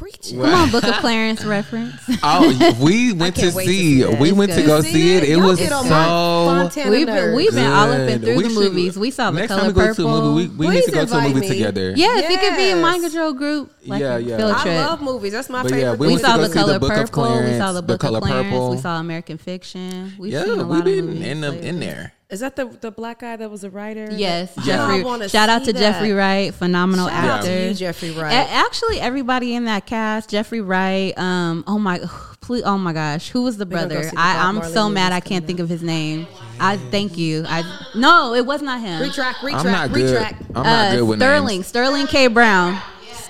preach. 0.00 0.32
it. 0.32 0.36
Come 0.36 0.54
on, 0.54 0.70
Book 0.70 0.84
of 0.84 0.94
Clarence 0.96 1.44
reference. 1.44 1.94
oh, 2.22 2.76
we 2.82 3.12
went 3.12 3.34
to 3.36 3.42
can't 3.42 3.54
to 3.54 3.60
see. 3.60 4.00
see 4.02 4.06
we 4.16 4.28
It's 4.30 4.38
went 4.38 4.52
to 4.52 4.62
go 4.62 4.76
You 4.78 4.82
see 4.82 5.16
it. 5.16 5.24
It 5.24 5.28
Y'all 5.38 5.46
was 5.46 5.58
get 5.58 5.70
so. 5.70 6.90
we've 6.90 7.06
been 7.06 7.34
we've 7.34 7.52
been 7.52 7.70
all 7.70 7.90
up 7.92 7.98
and 7.98 8.22
through 8.22 8.36
We 8.36 8.42
the 8.44 8.48
should- 8.50 8.58
movies. 8.72 8.98
We 8.98 9.10
saw 9.10 9.30
the 9.30 9.38
next 9.40 9.48
color 9.48 9.60
time 9.60 9.68
we 9.68 9.74
go 9.74 9.86
purple. 9.88 10.04
to 10.04 10.08
a 10.10 10.20
movie, 10.22 10.48
we, 10.48 10.66
we 10.66 10.74
need 10.74 10.84
to 10.84 10.90
go 10.90 11.04
to 11.06 11.14
a 11.16 11.22
movie 11.28 11.40
me. 11.40 11.48
together. 11.48 11.92
yeah, 11.96 12.18
if 12.18 12.30
it 12.30 12.40
could 12.40 12.56
be 12.56 12.64
a 12.64 12.76
Yes. 12.76 12.82
mind 12.82 13.02
control 13.02 13.32
group, 13.34 13.72
like 13.86 14.00
Yeah, 14.00 14.16
yeah. 14.18 14.36
field 14.38 14.50
I 14.52 14.76
love 14.86 15.00
movies. 15.02 15.32
That's 15.32 15.48
my 15.50 15.62
But 15.62 15.72
yeah, 15.72 15.76
favorite. 15.92 15.98
we 16.00 16.06
we 16.08 16.18
saw 16.18 16.36
the 16.36 16.46
see 16.46 16.52
The 16.52 16.58
color 16.60 16.78
Book 16.78 16.90
of 16.92 17.12
purple. 17.12 17.42
we 17.44 17.58
saw 17.58 17.72
the 17.72 17.80
The 17.80 17.86
book 17.86 18.00
Color 18.00 18.18
of 18.18 18.24
Clarence. 18.24 18.48
Purple. 18.48 18.70
We 18.70 18.76
saw 18.78 18.98
American 19.00 19.38
Fiction. 19.38 20.12
We've 20.18 20.32
Yeah, 20.32 20.44
seen 20.44 20.52
a 20.54 20.56
we've 20.58 20.66
lot 20.66 20.78
of 20.78 20.84
been 20.84 21.06
movies. 21.06 21.26
in 21.26 21.40
the, 21.40 21.66
in 21.66 21.80
there. 21.80 22.12
Is 22.30 22.40
that 22.40 22.54
the 22.54 22.66
the 22.66 22.90
black 22.92 23.20
guy 23.20 23.34
that 23.36 23.50
was 23.50 23.64
a 23.64 23.70
writer? 23.70 24.08
Yes, 24.10 24.52
Yeah. 24.64 24.84
I 24.84 24.88
Jeffrey. 24.88 25.02
wanna 25.04 25.28
Shout 25.28 25.48
out 25.48 25.64
to 25.64 25.72
that. 25.72 25.78
Jeffrey 25.78 26.12
Wright, 26.12 26.54
phenomenal 26.54 27.08
Shout 27.08 27.24
out 27.24 27.38
actor. 27.40 27.48
to 27.48 27.68
you, 27.68 27.74
Jeffrey 27.74 28.10
Wright. 28.12 28.32
A- 28.32 28.50
actually, 28.52 29.00
everybody 29.00 29.54
in 29.54 29.64
that 29.64 29.84
cast, 29.86 30.30
Jeffrey 30.30 30.60
Wright. 30.60 31.16
Um, 31.18 31.64
oh 31.66 31.78
my, 31.78 32.00
please, 32.40 32.62
oh 32.64 32.78
my 32.78 32.92
gosh, 32.92 33.30
who 33.30 33.42
was 33.42 33.56
the 33.56 33.64
gonna 33.66 33.82
go 33.88 33.94
brother? 33.96 34.10
the 34.10 34.18
I, 34.18 34.46
I'm 34.48 34.62
so 34.62 34.84
movie 34.84 34.94
mad 34.94 35.12
I 35.12 35.18
can't 35.20 35.42
coming 35.42 35.46
think 35.46 35.60
of 35.60 35.68
his 35.68 35.82
name. 35.82 36.26
I 36.60 36.76
thank 36.76 37.16
you. 37.18 37.44
I 37.48 37.64
no, 37.96 38.34
it 38.34 38.46
was 38.46 38.62
not 38.62 38.80
him. 38.80 39.00
retract, 39.00 39.42
retract, 39.42 39.64
I'm 39.66 39.72
not 39.72 39.92
good. 39.92 40.10
retract. 40.10 40.42
I'm 40.54 40.62
not 40.62 40.66
Uh, 40.66 40.94
good 40.96 41.02
with 41.08 41.18
Sterling, 41.18 41.56
names. 41.56 41.66
Sterling 41.66 42.06
K. 42.06 42.26
Brown, 42.28 42.78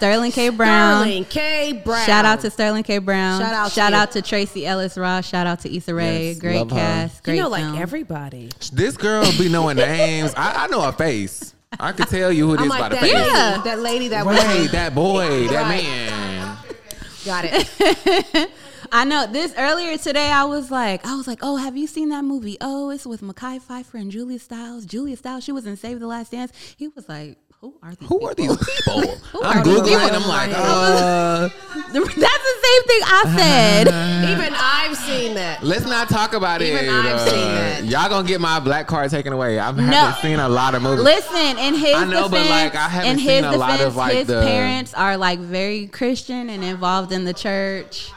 Sterling 0.00 0.32
K. 0.32 0.48
Brown. 0.48 1.02
Sterling 1.02 1.24
K. 1.26 1.72
Brown. 1.84 2.06
Shout 2.06 2.24
out 2.24 2.40
to 2.40 2.50
Sterling 2.50 2.82
K. 2.84 2.96
Brown. 2.98 3.38
Shout 3.38 3.52
out 3.52 3.70
Shout 3.72 3.92
you. 3.92 3.98
out 3.98 4.10
to 4.12 4.22
Tracee 4.22 4.64
Ellis 4.64 4.96
Ross. 4.96 5.28
Shout 5.28 5.46
out 5.46 5.60
to 5.60 5.76
Issa 5.76 5.94
Rae. 5.94 6.28
Yes, 6.28 6.38
great 6.38 6.56
love 6.58 6.70
her. 6.70 6.76
cast. 6.76 7.22
Great 7.22 7.36
you 7.36 7.42
know, 7.42 7.48
like 7.50 7.78
everybody. 7.78 8.48
This 8.72 8.96
girl 8.96 9.30
be 9.36 9.50
knowing 9.50 9.76
names. 9.76 10.32
I, 10.38 10.64
I 10.64 10.66
know 10.68 10.82
a 10.88 10.92
face. 10.92 11.54
I 11.78 11.92
could 11.92 12.08
tell 12.08 12.32
you 12.32 12.48
who 12.48 12.54
it 12.54 12.62
is 12.62 12.66
like 12.68 12.80
by 12.80 12.88
the 12.88 12.96
face. 12.96 13.12
lady, 13.12 13.28
Yeah. 13.30 13.60
that 13.62 13.78
lady 13.80 14.08
that 14.08 14.24
Right, 14.24 14.58
was 14.60 14.72
that 14.72 14.94
boy, 14.94 15.48
that 15.48 15.62
Right. 15.68 15.82
man. 15.84 16.56
got 17.26 17.44
it. 17.46 18.50
I 18.92 19.04
know 19.04 19.26
this 19.30 19.54
earlier 19.56 19.96
today. 19.98 20.30
I 20.32 20.44
was 20.46 20.70
like, 20.70 21.06
I 21.06 21.14
was 21.14 21.28
like, 21.28 21.40
oh, 21.42 21.56
have 21.56 21.76
you 21.76 21.86
seen 21.86 22.08
that 22.08 22.24
movie? 22.24 22.56
Oh, 22.60 22.88
it's 22.90 23.06
with 23.06 23.20
Mekhi 23.20 23.60
Phifer 23.62 24.00
and 24.00 24.10
Julia 24.10 24.38
Stiles. 24.38 24.84
Julia 24.86 25.16
Stiles, 25.16 25.44
she 25.44 25.52
was 25.52 25.66
in 25.66 25.76
Save 25.76 26.00
the 26.00 26.06
Last 26.08 26.32
Dance. 26.32 26.52
He 26.76 26.88
was 26.88 27.08
like, 27.08 27.36
who 27.60 27.74
are 27.82 27.94
these? 27.94 28.08
Who 28.08 28.26
are 28.26 28.34
these 28.34 28.56
people? 28.56 29.00
Who 29.32 29.42
I'm 29.44 29.58
are 29.58 29.64
these 29.64 29.78
googling. 29.80 30.00
people? 30.08 30.16
I'm 30.22 30.28
like, 30.28 30.50
uh, 30.54 31.48
That's 31.92 32.14
the 32.14 32.56
same 32.62 32.82
thing 32.84 33.00
I 33.04 33.34
said. 33.36 33.88
Even 33.88 34.54
I've 34.56 34.96
seen 34.96 35.34
that. 35.34 35.62
let's 35.62 35.84
not 35.84 36.08
talk 36.08 36.32
about 36.32 36.62
Even 36.62 36.84
it. 36.86 36.90
I've 36.90 37.06
Uh, 37.16 37.18
seen 37.26 37.34
that. 37.34 37.84
Y'all 37.84 38.08
gonna 38.08 38.26
get 38.26 38.40
my 38.40 38.60
black 38.60 38.86
card 38.86 39.10
taken 39.10 39.32
away. 39.32 39.58
I 39.58 39.66
haven't 39.66 39.90
No. 39.90 40.12
seen 40.22 40.38
a 40.40 40.48
lot 40.48 40.74
of 40.74 40.82
movies. 40.82 41.04
Listen, 41.04 41.58
in 41.58 41.74
his 41.74 41.94
I 41.94 42.04
know, 42.06 42.28
but, 42.28 42.38
defense, 42.42 42.50
like, 42.50 42.74
I 42.76 42.88
haven't 42.88 43.10
in 43.12 43.18
seen 43.18 43.44
his 43.44 43.54
a 43.54 43.58
lot 43.58 43.72
of, 43.72 43.78
defense, 43.78 43.96
like, 43.96 44.14
his 44.14 44.26
the- 44.28 44.42
parents 44.42 44.94
are 44.94 45.16
like 45.16 45.38
very 45.40 45.86
Christian 45.88 46.48
and 46.48 46.64
involved 46.64 47.12
in 47.12 47.24
the 47.24 47.34
church. 47.34 48.10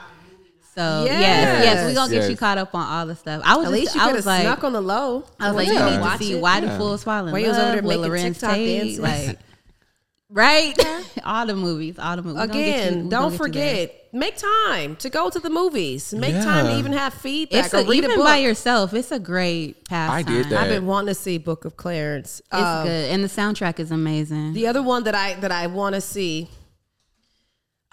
So 0.76 1.04
yes, 1.06 1.20
Yes. 1.22 1.64
yes, 1.66 1.88
we 1.88 1.94
gonna 1.94 2.10
get 2.12 2.22
Yes. 2.22 2.30
you 2.32 2.38
caught 2.38 2.58
up 2.58 2.74
on 2.74 2.88
all 2.88 3.06
the 3.06 3.16
stuff. 3.16 3.42
I 3.46 3.56
was 3.58 3.68
At 3.68 3.72
just, 3.72 3.80
least 3.82 3.96
you 3.96 4.02
I 4.02 4.06
could 4.06 4.16
was 4.16 4.26
have 4.26 4.34
like, 4.34 4.42
snuck 4.42 4.64
on 4.64 4.74
the 4.74 4.82
low. 4.82 5.24
I 5.40 5.48
was 5.50 5.56
like, 5.56 5.68
Yeah. 5.68 5.74
you 5.86 5.92
need 5.92 5.96
to 5.98 6.02
Watch 6.02 6.20
see 6.20 6.34
it. 6.34 6.42
why 6.42 6.60
the 6.62 6.68
Yeah. 6.68 6.78
fools 6.80 7.04
fall 7.04 7.26
in 7.28 7.32
While 7.32 7.42
you 7.42 7.48
was 7.50 7.58
love 7.58 7.68
over 7.78 7.82
there 7.82 7.84
with 7.84 8.12
making 8.12 8.12
Larenz 8.12 8.34
TikTok 8.40 8.52
Tate, 8.56 8.80
dances. 8.82 9.00
like 9.00 9.40
right, 10.30 10.74
all 11.24 11.46
the 11.46 11.56
movies, 11.56 12.00
all 12.00 12.16
the 12.16 12.24
movies. 12.24 12.42
We 12.42 12.48
gonna 12.48 12.54
get 12.60 12.66
you- 12.66 12.74
Again, 12.90 13.10
don't 13.10 13.10
get 13.10 13.14
you 13.24 13.30
there. 13.30 13.38
forget. 13.38 14.00
Make 14.16 14.38
time 14.38 14.96
to 14.98 15.10
go 15.10 15.30
to 15.32 15.40
the 15.40 15.50
movies. 15.50 16.14
Make 16.14 16.36
time 16.36 16.68
to 16.68 16.78
even 16.78 16.94
have 16.94 17.16
feedback 17.16 17.66
It's 17.66 17.74
or 17.74 17.78
a, 17.78 17.84
read 17.84 18.04
a 18.04 18.08
even 18.08 18.16
book. 18.18 18.26
by 18.26 18.38
yourself. 18.38 18.94
It's 18.94 19.12
a 19.12 19.18
great 19.18 19.88
pastime. 19.90 20.18
I 20.18 20.22
did 20.22 20.50
that. 20.50 20.62
I've 20.64 20.70
been 20.70 20.86
wanting 20.86 21.08
to 21.08 21.16
see 21.16 21.40
Book 21.40 21.66
of 21.66 21.78
Clarence. 21.78 22.40
It's 22.52 22.62
Um, 22.62 22.86
good, 22.86 23.10
and 23.10 23.24
the 23.24 23.28
soundtrack 23.28 23.80
is 23.80 23.90
amazing. 23.92 24.54
The 24.54 24.68
other 24.68 24.84
one 24.84 25.04
that 25.06 25.16
I 25.16 25.34
that 25.36 25.52
I 25.52 25.66
want 25.66 25.96
to 25.96 26.02
see, 26.02 26.50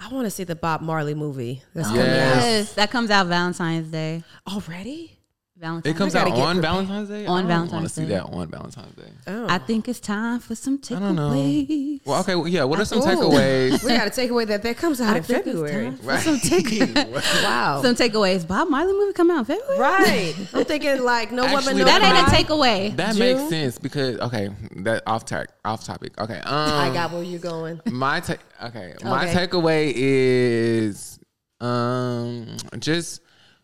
I 0.03 0.09
want 0.13 0.25
to 0.27 0.31
see 0.31 0.45
the 0.45 0.57
Bob 0.57 0.81
Marley 0.81 1.15
movie. 1.15 1.63
That's 1.75 1.89
coming 1.89 2.03
out 2.03 2.07
Yes. 2.07 2.45
Yes, 2.45 2.73
that 2.75 2.91
comes 2.91 3.11
out 3.11 3.27
Valentine's 3.27 3.89
Day. 3.91 4.23
already. 4.51 5.20
Valentine's. 5.61 5.95
It 5.95 5.99
comes 5.99 6.15
gotta 6.15 6.31
out 6.31 6.37
get 6.37 6.43
on 6.43 6.57
prepared. 6.57 6.63
Valentine's 6.87 7.09
Day. 7.11 7.27
On 7.27 7.51
I 7.51 7.59
want 7.61 7.71
to 7.85 7.89
see 7.91 8.03
Day. 8.03 8.09
that 8.09 8.23
on 8.25 8.49
Valentine's 8.49 8.95
Day. 8.97 9.11
Oh. 9.27 9.47
I 9.49 9.59
think 9.59 9.89
it's 9.89 10.01
time 10.01 10.41
for 10.41 10.55
some 10.55 10.79
takeaways. 10.79 10.97
I 10.97 11.01
don't 11.01 11.17
know. 11.17 11.99
Well, 12.07 12.21
okay, 12.21 12.35
well, 12.35 12.49
yeah. 12.49 12.65
What 12.65 12.81
are 12.81 12.85
some 12.87 13.01
takeaways? 13.01 13.85
we 13.85 13.91
got 13.91 14.05
to 14.05 14.11
take 14.11 14.31
away 14.31 14.47
that 14.47 14.63
that 14.63 14.77
comes 14.79 15.01
out 15.01 15.15
I 15.15 15.19
in 15.19 15.23
think 15.23 15.47
it's 15.47 15.49
February. 15.49 15.85
time 15.85 15.97
for 15.99 16.07
Right. 16.07 16.21
some 16.23 16.37
takeaways. 16.41 17.43
Wow. 17.45 17.83
some 17.83 17.95
takeaways. 17.95 18.49
Bob 18.49 18.69
Marley 18.71 18.93
movie 18.95 19.13
come 19.13 19.31
out 19.31 19.41
in 19.41 19.45
February. 19.45 19.79
right. 19.79 20.35
I'm 20.55 20.65
thinking 20.65 21.03
like 21.05 21.31
no 21.31 21.43
woman, 21.43 21.59
Actually, 21.59 21.75
no 21.81 21.85
That 21.85 22.03
ain't 22.03 22.29
a 22.29 22.31
takeaway. 22.53 22.97
That 22.97 23.15
June? 23.17 23.37
makes 23.37 23.51
sense 23.51 23.79
because 23.79 24.19
okay, 24.21 24.49
that 24.77 25.03
off 25.07 25.25
track, 25.27 25.49
off 25.65 25.85
topic. 25.85 26.19
Okay, 26.21 26.39
um, 26.39 26.45
I 26.47 26.91
got 26.95 27.13
where 27.13 27.23
you're 27.23 27.39
going. 27.39 27.81
my 27.87 28.21
take. 28.21 28.41
Okay, 28.63 28.95
my 29.05 29.27
takeaway 29.27 29.93
is 29.95 31.19
um 31.61 32.57
just 32.79 33.21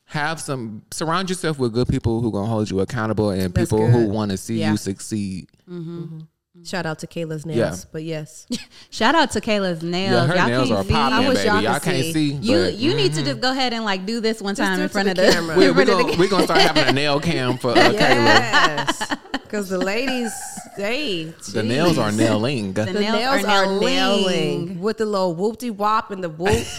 have 0.07 0.41
some 0.41 0.83
surround 0.93 1.29
yourself 1.29 1.59
with 1.59 1.73
good 1.75 1.89
people 1.89 2.21
who 2.21 2.31
gonna 2.33 2.47
hold 2.47 2.71
you 2.71 2.81
accountable 2.81 3.31
and 3.31 3.53
That's 3.53 3.71
people 3.71 3.87
who 3.89 4.07
want 4.09 4.31
to 4.31 4.37
see 4.37 4.61
Yeah. 4.61 4.71
you 4.71 4.77
succeed. 4.77 5.49
Mm-hmm. 5.69 5.99
Mm-hmm. 5.99 6.05
Mm-hmm. 6.17 6.65
Shout 6.65 6.87
out 6.87 6.99
to 7.01 7.07
Kayla's 7.07 7.45
nails, 7.45 7.59
Yeah. 7.85 7.89
but 7.93 8.03
yes, 8.03 8.47
Shout 8.91 9.15
out 9.15 9.31
to 9.33 9.41
Kayla's 9.43 9.83
nails. 9.83 10.13
Yeah, 10.15 10.27
her 10.27 10.35
Y'all 10.37 10.47
nails 10.49 10.69
can't 10.69 10.81
are 10.81 10.91
popping, 10.91 11.27
I 11.27 11.29
wish 11.29 11.37
baby. 11.39 11.49
y'all 11.49 11.61
Y'all 11.61 11.81
can't 11.81 12.03
see. 12.05 12.13
see. 12.13 12.33
You 12.33 12.57
but- 12.57 12.75
you 12.79 12.95
need 12.95 13.13
to 13.15 13.23
just 13.23 13.41
go 13.43 13.51
ahead 13.51 13.73
and 13.75 13.85
like 13.85 14.07
do 14.07 14.21
this 14.21 14.41
one 14.41 14.55
time 14.55 14.81
in 14.81 14.89
front 14.89 15.07
the 15.07 15.11
of 15.11 15.17
the 15.27 15.33
camera. 15.33 15.57
we, 15.59 15.67
in 15.69 15.77
we 15.77 15.85
front 15.85 15.91
of 15.91 15.99
the 15.99 16.05
gonna, 16.05 16.17
we 16.19 16.29
gonna 16.29 16.45
start 16.45 16.61
having 16.61 16.85
a 16.87 16.93
nail 16.93 17.21
cam 17.21 17.59
for 17.59 17.73
uh, 17.73 17.75
Kayla. 17.75 17.99
yes, 17.99 19.17
because 19.33 19.69
the 19.69 19.77
ladies, 19.79 20.33
they 20.79 21.25
The 21.53 21.63
nails 21.63 21.99
are 21.99 22.11
nailing. 22.11 22.73
the 22.73 22.87
nails 22.87 23.01
nails, 23.03 23.45
are 23.45 23.49
are, 23.65 23.67
nailing. 23.81 24.23
nailing 24.71 24.81
with 24.81 24.97
the 24.97 25.05
little 25.07 25.37
whoopty 25.37 25.71
wop 25.71 26.11
and 26.11 26.25
the 26.25 26.31
whoop 26.31 26.65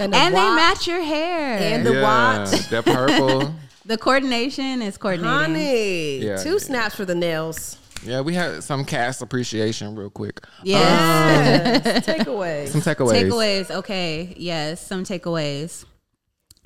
and 0.00 0.12
the 0.12 0.16
and 0.16 0.34
they 0.34 0.40
match 0.40 0.86
your 0.86 1.02
hair. 1.02 1.58
And 1.58 1.86
the 1.86 1.94
yeah, 1.94 2.02
watch. 2.02 2.68
the 2.68 2.82
purple. 2.82 3.54
the 3.84 3.98
coordination 3.98 4.82
is 4.82 4.96
coordinating. 4.96 5.38
Honey, 5.38 6.18
Yeah, 6.18 6.36
two 6.42 6.52
yeah. 6.52 6.58
snaps 6.58 6.94
for 6.94 7.04
the 7.04 7.14
nails. 7.14 7.76
Yeah, 8.02 8.22
we 8.22 8.34
had 8.34 8.64
some 8.64 8.84
cast 8.84 9.20
appreciation 9.20 9.94
real 9.94 10.08
quick. 10.10 10.40
Yes. 10.64 11.82
Yes, 11.84 12.06
takeaways. 12.06 12.68
Some 12.68 12.80
takeaways. 12.80 13.28
takeaways. 13.28 13.70
Okay. 13.70 14.34
Yes, 14.38 14.80
some 14.86 15.04
takeaways. 15.04 15.84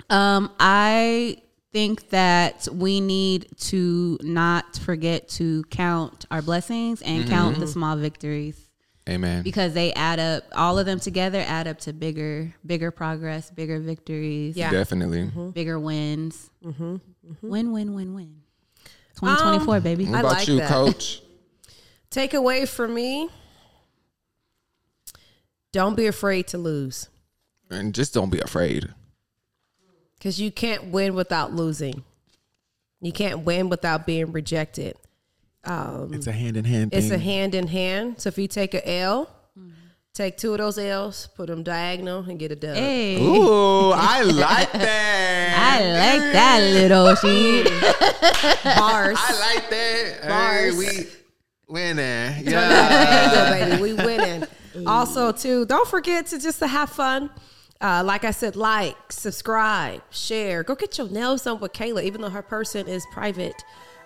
Um, 0.09 0.51
I 0.59 1.37
think 1.73 2.09
that 2.11 2.67
we 2.71 3.01
need 3.01 3.47
to 3.57 4.17
not 4.21 4.77
forget 4.77 5.27
to 5.27 5.63
count 5.65 6.25
our 6.31 6.41
blessings 6.41 7.01
and 7.01 7.27
count 7.27 7.59
the 7.59 7.67
small 7.67 7.97
victories 7.97 8.64
Amen. 9.07 9.43
because 9.43 9.73
they 9.73 9.93
add 9.93 10.19
up. 10.19 10.43
All 10.53 10.79
of 10.79 10.85
them 10.87 10.99
together 10.99 11.43
add 11.45 11.67
up 11.67 11.77
to 11.81 11.93
bigger, 11.93 12.53
bigger 12.65 12.89
progress, 12.91 13.51
bigger 13.51 13.79
victories, 13.79 14.57
Yeah. 14.57 14.71
Definitely. 14.71 15.23
Mm-hmm. 15.23 15.39
Mm-hmm. 15.39 15.49
bigger 15.51 15.79
wins. 15.79 16.49
Mm-hmm. 16.63 16.95
Win, 17.41 17.71
win, 17.71 17.93
win, 17.93 18.13
win. 18.15 18.41
Twenty 19.15 19.41
twenty 19.41 19.59
four, 19.63 19.77
um, 19.77 19.83
baby. 19.83 20.05
What 20.05 20.15
I 20.15 20.19
about 20.21 20.31
like 20.33 20.47
you, 20.47 20.57
that. 20.57 20.69
Coach? 20.69 21.21
Takeaway 22.11 22.67
for 22.67 22.87
me: 22.87 23.29
Don't 25.71 25.95
be 25.95 26.07
afraid 26.07 26.47
to 26.47 26.57
lose, 26.57 27.09
And 27.69 27.93
just 27.93 28.13
don't 28.13 28.29
be 28.29 28.39
afraid. 28.39 28.89
because 30.17 30.39
you 30.41 30.51
can't 30.51 30.85
win 30.85 31.15
without 31.15 31.53
losing. 31.53 32.03
You 33.01 33.11
can't 33.11 33.41
win 33.45 33.69
without 33.69 34.05
being 34.05 34.31
rejected. 34.31 34.95
It's 35.67 36.27
a 36.27 36.31
hand 36.31 36.57
in 36.57 36.65
hand 36.65 36.91
thing. 36.91 36.99
It's 37.03 37.11
a 37.11 37.17
hand 37.17 37.55
in 37.55 37.67
hand. 37.67 38.19
So 38.21 38.27
if 38.29 38.37
you 38.37 38.47
take 38.47 38.73
a 38.73 38.87
L, 38.89 39.29
Take 40.13 40.37
two 40.37 40.53
of 40.53 40.59
those 40.59 40.77
L's, 40.77 41.27
put 41.35 41.47
them 41.47 41.61
diagonal, 41.61 42.23
and 42.29 42.39
get 42.39 42.49
a 42.49 42.55
dub. 42.55 42.73
Hey, 42.77 43.21
Ooh, 43.21 43.91
I 43.91 44.21
like 44.21 44.71
that. 44.71 45.57
I 45.57 46.21
like 46.21 46.31
that 46.31 46.59
little 46.61 47.13
shit. 47.21 47.65
Bars. 48.77 49.17
I 49.19 49.53
like 49.55 49.69
that. 49.69 50.21
Bars. 50.25 50.73
Hey, 50.73 50.77
we 50.77 51.07
winning. 51.67 52.45
There 52.45 52.53
Yeah. 52.53 53.25
you 53.25 53.35
go, 53.35 53.69
baby. 53.75 53.81
We 53.81 53.93
winning. 54.05 54.47
Also, 54.87 55.33
too, 55.33 55.65
don't 55.65 55.87
forget 55.89 56.27
to 56.27 56.39
just 56.39 56.59
to 56.59 56.67
have 56.67 56.89
fun. 56.91 57.29
Uh, 57.81 58.01
like 58.05 58.23
I 58.23 58.31
said, 58.31 58.55
like, 58.55 58.95
subscribe, 59.11 60.01
share. 60.11 60.63
Go 60.63 60.75
get 60.75 60.97
your 60.97 61.09
nails 61.09 61.43
done 61.43 61.59
with 61.59 61.73
Kayla, 61.73 62.03
even 62.03 62.21
though 62.21 62.29
her 62.29 62.41
person 62.41 62.87
is 62.87 63.05
private. 63.11 63.61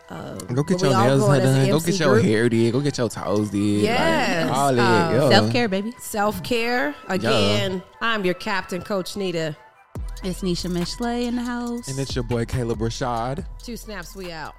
Go 0.10 0.64
get 0.64 0.82
your 0.82 0.92
nails 0.92 1.22
going 1.22 1.42
as 1.42 1.50
an 1.50 1.56
done. 1.56 1.68
Go 1.70 1.76
MC 1.76 1.92
get 1.92 2.00
your 2.00 2.14
group. 2.16 2.26
hair 2.26 2.50
did. 2.50 2.74
Go 2.74 2.80
get 2.82 2.98
your 2.98 3.10
toes 3.10 3.50
did. 3.50 3.82
Yes. 3.84 4.48
Like, 4.50 4.58
all 4.58 4.68
Uh, 4.70 4.72
that. 4.74 5.14
yo. 5.14 5.30
Self 5.30 5.52
care, 5.52 5.68
baby. 5.68 5.94
Self 6.00 6.44
care. 6.44 6.96
Again, 7.08 7.84
I'm 8.02 8.26
your 8.26 8.34
captain, 8.34 8.82
Coach 8.82 9.16
Nita. 9.16 9.56
It's 10.24 10.42
Nisha 10.42 10.70
Mishley 10.70 11.28
in 11.28 11.36
the 11.36 11.44
house. 11.44 11.88
And 11.88 11.98
it's 12.00 12.16
your 12.16 12.24
boy 12.24 12.46
Caleb 12.46 12.80
Rashad. 12.80 13.46
Two 13.64 13.78
snaps, 13.78 14.16
we 14.16 14.32
out. 14.32 14.54